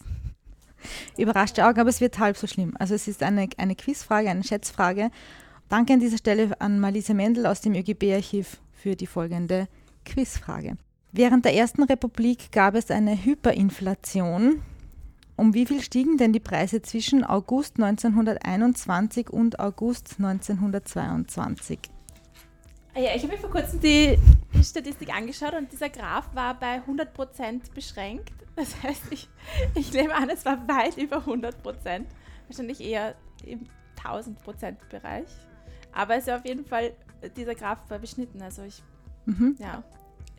Überraschte 1.20 1.63
Augen, 1.63 1.80
aber 1.80 1.92
es 1.92 2.02
wird 2.02 2.18
halb 2.18 2.36
so 2.36 2.48
schlimm. 2.48 2.74
Also 2.80 2.96
es 2.96 3.08
ist 3.08 3.22
eine, 3.22 3.48
eine 3.58 3.76
Quizfrage, 3.76 4.28
eine 4.28 4.44
Schätzfrage. 4.44 5.12
Danke 5.70 5.94
an 5.94 6.00
dieser 6.00 6.18
Stelle 6.18 6.60
an 6.60 6.80
Malise 6.80 7.13
Mendel 7.13 7.46
aus 7.46 7.62
dem 7.62 7.76
ÖGB-Archiv 7.76 8.60
für 8.74 8.96
die 8.96 9.06
folgende 9.06 9.68
Quizfrage. 10.04 10.78
Während 11.12 11.46
der 11.46 11.54
Ersten 11.54 11.84
Republik 11.84 12.52
gab 12.52 12.76
es 12.76 12.91
eine 12.91 13.24
Hyperinflation. 13.24 14.62
Um 15.36 15.54
wie 15.54 15.65
viel 15.65 15.82
stiegen 15.82 16.17
denn 16.17 16.34
die 16.34 16.39
Preise 16.39 16.82
zwischen 16.82 17.24
August 17.24 17.76
1921 17.76 19.30
und 19.30 19.60
August 19.60 20.15
1922? 20.17 21.80
Ah 22.96 23.00
ja, 23.00 23.15
ich 23.15 23.22
habe 23.22 23.34
mir 23.34 23.39
vor 23.39 23.52
kurzem 23.52 23.80
die 23.80 24.17
Statistik 24.63 25.15
angeschaut 25.15 25.54
und 25.54 25.72
dieser 25.72 25.89
Graph 25.89 26.34
war 26.34 26.60
bei 26.60 26.82
100% 26.82 27.72
beschränkt. 27.74 28.32
Das 28.56 28.82
heißt, 28.82 29.04
ich, 29.12 29.30
ich 29.76 29.93
nehme 29.93 30.15
an, 30.15 30.32
es 30.32 30.43
war 30.43 30.67
weit 30.67 30.98
über 30.98 31.17
100%. 31.17 31.54
Wahrscheinlich 32.48 32.82
eher 32.82 33.13
im 33.46 33.67
1000%-Bereich. 34.04 35.28
Aber 35.93 36.15
es 36.15 36.26
ist 36.28 36.34
auf 36.34 36.43
jeden 36.43 36.65
Fall, 36.65 36.93
dieser 37.36 37.54
Graph 37.54 37.88
war 37.89 38.00
beschnitten. 38.00 38.41
Also 38.41 38.63
ich, 38.63 38.82
mhm. 39.28 39.56
ja. 39.60 39.84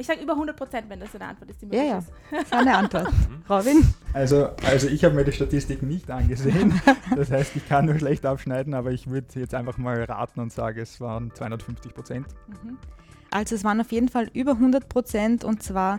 Ich 0.01 0.07
sage 0.07 0.23
über 0.23 0.33
100 0.35 0.57
Prozent, 0.57 0.89
wenn 0.89 1.01
das 1.01 1.13
eine 1.15 1.25
Antwort 1.27 1.51
ist, 1.51 1.61
die 1.61 1.67
Ja, 1.67 1.71
möglich 1.73 1.91
ja. 1.91 1.99
ist. 1.99 2.13
Das 2.31 2.43
ist 2.43 2.53
eine 2.53 2.77
Antwort. 2.77 3.09
Robin? 3.51 3.95
Also, 4.13 4.51
also 4.65 4.87
ich 4.87 5.05
habe 5.05 5.15
mir 5.17 5.25
die 5.25 5.33
Statistik 5.33 5.83
nicht 5.83 6.09
angesehen. 6.11 6.81
Das 7.17 7.31
heißt, 7.33 7.57
ich 7.57 7.69
kann 7.69 7.87
nur 7.87 7.99
schlecht 7.99 8.25
abschneiden, 8.25 8.75
aber 8.75 8.93
ich 8.93 9.11
würde 9.11 9.27
jetzt 9.35 9.55
einfach 9.55 9.77
mal 9.77 10.03
raten 10.05 10.39
und 10.41 10.53
sage, 10.53 10.81
es 10.83 11.01
waren 11.01 11.35
250 11.35 11.93
Prozent. 11.95 12.27
Also 13.33 13.57
es 13.57 13.65
waren 13.65 13.81
auf 13.81 13.91
jeden 13.91 14.09
Fall 14.09 14.31
über 14.33 14.53
100 14.53 14.89
Prozent 14.89 15.45
und 15.45 15.63
zwar 15.65 15.99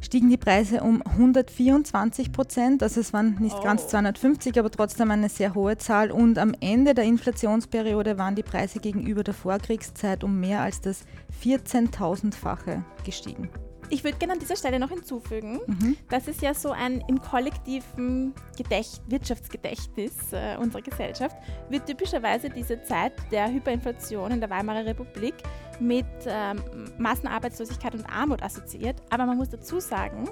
stiegen 0.00 0.28
die 0.28 0.36
Preise 0.36 0.82
um 0.82 1.02
124 1.02 2.32
Prozent. 2.32 2.82
Also 2.82 3.00
es 3.00 3.12
waren 3.12 3.36
nicht 3.40 3.56
Oh. 3.58 3.62
ganz 3.62 3.88
250, 3.88 4.58
aber 4.58 4.70
trotzdem 4.70 5.10
eine 5.10 5.28
sehr 5.28 5.54
hohe 5.54 5.76
Zahl. 5.78 6.10
Und 6.10 6.38
am 6.38 6.54
Ende 6.60 6.94
der 6.94 7.04
Inflationsperiode 7.04 8.18
waren 8.18 8.34
die 8.34 8.42
Preise 8.42 8.80
gegenüber 8.80 9.24
der 9.24 9.34
Vorkriegszeit 9.34 10.24
um 10.24 10.38
mehr 10.40 10.60
als 10.60 10.80
das 10.80 11.04
14.000-fache 11.42 12.82
gestiegen. 13.04 13.48
Ich 13.88 14.02
würde 14.02 14.16
gerne 14.18 14.34
an 14.34 14.38
dieser 14.40 14.56
Stelle 14.56 14.78
noch 14.78 14.90
hinzufügen, 14.90 15.60
Mhm. 15.66 15.96
das 16.08 16.26
ist 16.28 16.42
ja 16.42 16.54
so 16.54 16.70
ein 16.70 17.02
im 17.08 17.20
kollektiven 17.20 18.34
Gedächt 18.56 19.00
Wirtschaftsgedächtnis 19.08 20.32
äh, 20.32 20.56
unserer 20.58 20.82
Gesellschaft, 20.82 21.36
wird 21.68 21.86
typischerweise 21.86 22.50
diese 22.50 22.82
Zeit 22.82 23.12
der 23.30 23.48
Hyperinflation 23.52 24.32
in 24.32 24.40
der 24.40 24.50
Weimarer 24.50 24.84
Republik 24.86 25.34
mit 25.78 26.06
ähm, 26.26 26.62
Massenarbeitslosigkeit 26.98 27.94
und 27.94 28.04
Armut 28.06 28.42
assoziiert. 28.42 28.96
Aber 29.10 29.26
man 29.26 29.36
muss 29.36 29.50
dazu 29.50 29.78
sagen, 29.78 30.28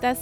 dass 0.00 0.18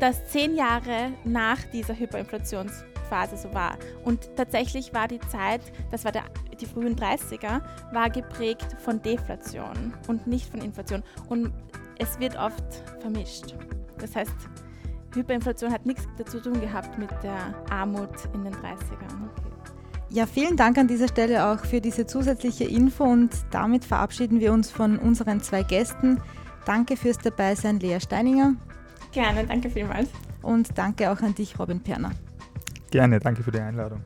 das 0.00 0.26
zehn 0.28 0.54
Jahre 0.56 1.12
nach 1.24 1.58
dieser 1.72 1.94
Hyperinflationsphase 1.94 3.36
so 3.36 3.52
war. 3.52 3.76
Und 4.04 4.30
tatsächlich 4.36 4.94
war 4.94 5.06
die 5.08 5.20
Zeit, 5.20 5.60
das 5.90 6.04
war 6.04 6.12
der, 6.12 6.24
die 6.60 6.66
frühen 6.66 6.96
30er, 6.96 7.60
war 7.92 8.10
geprägt 8.10 8.76
von 8.78 9.02
Deflation 9.02 9.92
und 10.08 10.26
nicht 10.26 10.50
von 10.50 10.60
Inflation. 10.60 11.02
Und 11.28 11.52
es 11.98 12.18
wird 12.18 12.36
oft 12.36 12.64
vermischt. 13.00 13.54
Das 13.98 14.16
heißt, 14.16 14.32
Hyperinflation 15.14 15.72
hat 15.72 15.86
nichts 15.86 16.06
dazu 16.16 16.40
tun 16.40 16.60
gehabt 16.60 16.98
mit 16.98 17.10
der 17.22 17.54
Armut 17.70 18.10
in 18.34 18.44
den 18.44 18.54
30ern. 18.54 19.28
Ja, 20.10 20.26
vielen 20.26 20.56
Dank 20.56 20.76
an 20.76 20.88
dieser 20.88 21.08
Stelle 21.08 21.46
auch 21.46 21.60
für 21.64 21.80
diese 21.80 22.06
zusätzliche 22.06 22.64
Info 22.64 23.04
und 23.04 23.30
damit 23.50 23.84
verabschieden 23.84 24.40
wir 24.40 24.52
uns 24.52 24.70
von 24.70 24.98
unseren 24.98 25.40
zwei 25.40 25.62
Gästen. 25.62 26.20
Danke 26.66 26.96
fürs 26.96 27.18
Dabeisein, 27.18 27.80
Lea 27.80 27.98
Steininger 27.98 28.54
Gerne, 29.12 29.46
danke 29.46 29.68
vielmals. 29.70 30.08
und 30.42 30.76
danke 30.76 31.10
auch 31.10 31.20
an 31.20 31.34
dich, 31.34 31.58
Robin 31.58 31.80
Perner. 31.80 32.10
Gerne, 32.90 33.20
danke 33.20 33.42
für 33.42 33.50
die 33.52 33.60
Einladung. 33.60 34.00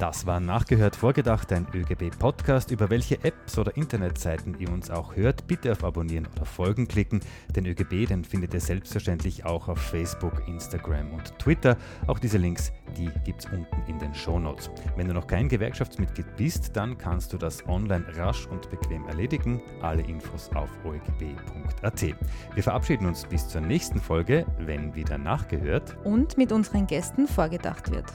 Das 0.00 0.24
war 0.24 0.40
Nachgehört 0.40 0.96
Vorgedacht, 0.96 1.52
ein 1.52 1.66
ÖGB-Podcast. 1.74 2.70
Über 2.70 2.88
welche 2.88 3.22
Apps 3.22 3.58
oder 3.58 3.76
Internetseiten 3.76 4.58
ihr 4.58 4.72
uns 4.72 4.90
auch 4.90 5.14
hört, 5.14 5.46
bitte 5.46 5.70
auf 5.72 5.84
Abonnieren 5.84 6.26
oder 6.34 6.46
Folgen 6.46 6.88
klicken. 6.88 7.20
Den 7.54 7.66
ÖGB, 7.66 8.08
den 8.08 8.24
findet 8.24 8.54
ihr 8.54 8.60
selbstverständlich 8.60 9.44
auch 9.44 9.68
auf 9.68 9.78
Facebook, 9.78 10.48
Instagram 10.48 11.12
und 11.12 11.38
Twitter. 11.38 11.76
Auch 12.06 12.18
diese 12.18 12.38
Links, 12.38 12.72
die 12.96 13.10
gibt 13.26 13.40
es 13.40 13.52
unten 13.52 13.76
in 13.88 13.98
den 13.98 14.14
Shownotes. 14.14 14.70
Wenn 14.96 15.06
du 15.06 15.12
noch 15.12 15.26
kein 15.26 15.50
Gewerkschaftsmitglied 15.50 16.34
bist, 16.34 16.74
dann 16.74 16.96
kannst 16.96 17.34
du 17.34 17.36
das 17.36 17.62
online 17.68 18.06
rasch 18.16 18.46
und 18.46 18.70
bequem 18.70 19.06
erledigen. 19.06 19.60
Alle 19.82 20.00
Infos 20.00 20.48
auf 20.54 20.70
oegb.at. 20.82 22.00
Wir 22.54 22.62
verabschieden 22.62 23.04
uns 23.04 23.26
bis 23.26 23.46
zur 23.48 23.60
nächsten 23.60 24.00
Folge, 24.00 24.46
wenn 24.60 24.94
wieder 24.94 25.18
nachgehört. 25.18 25.94
Und 26.04 26.38
mit 26.38 26.52
unseren 26.52 26.86
Gästen 26.86 27.28
vorgedacht 27.28 27.90
wird. 27.90 28.06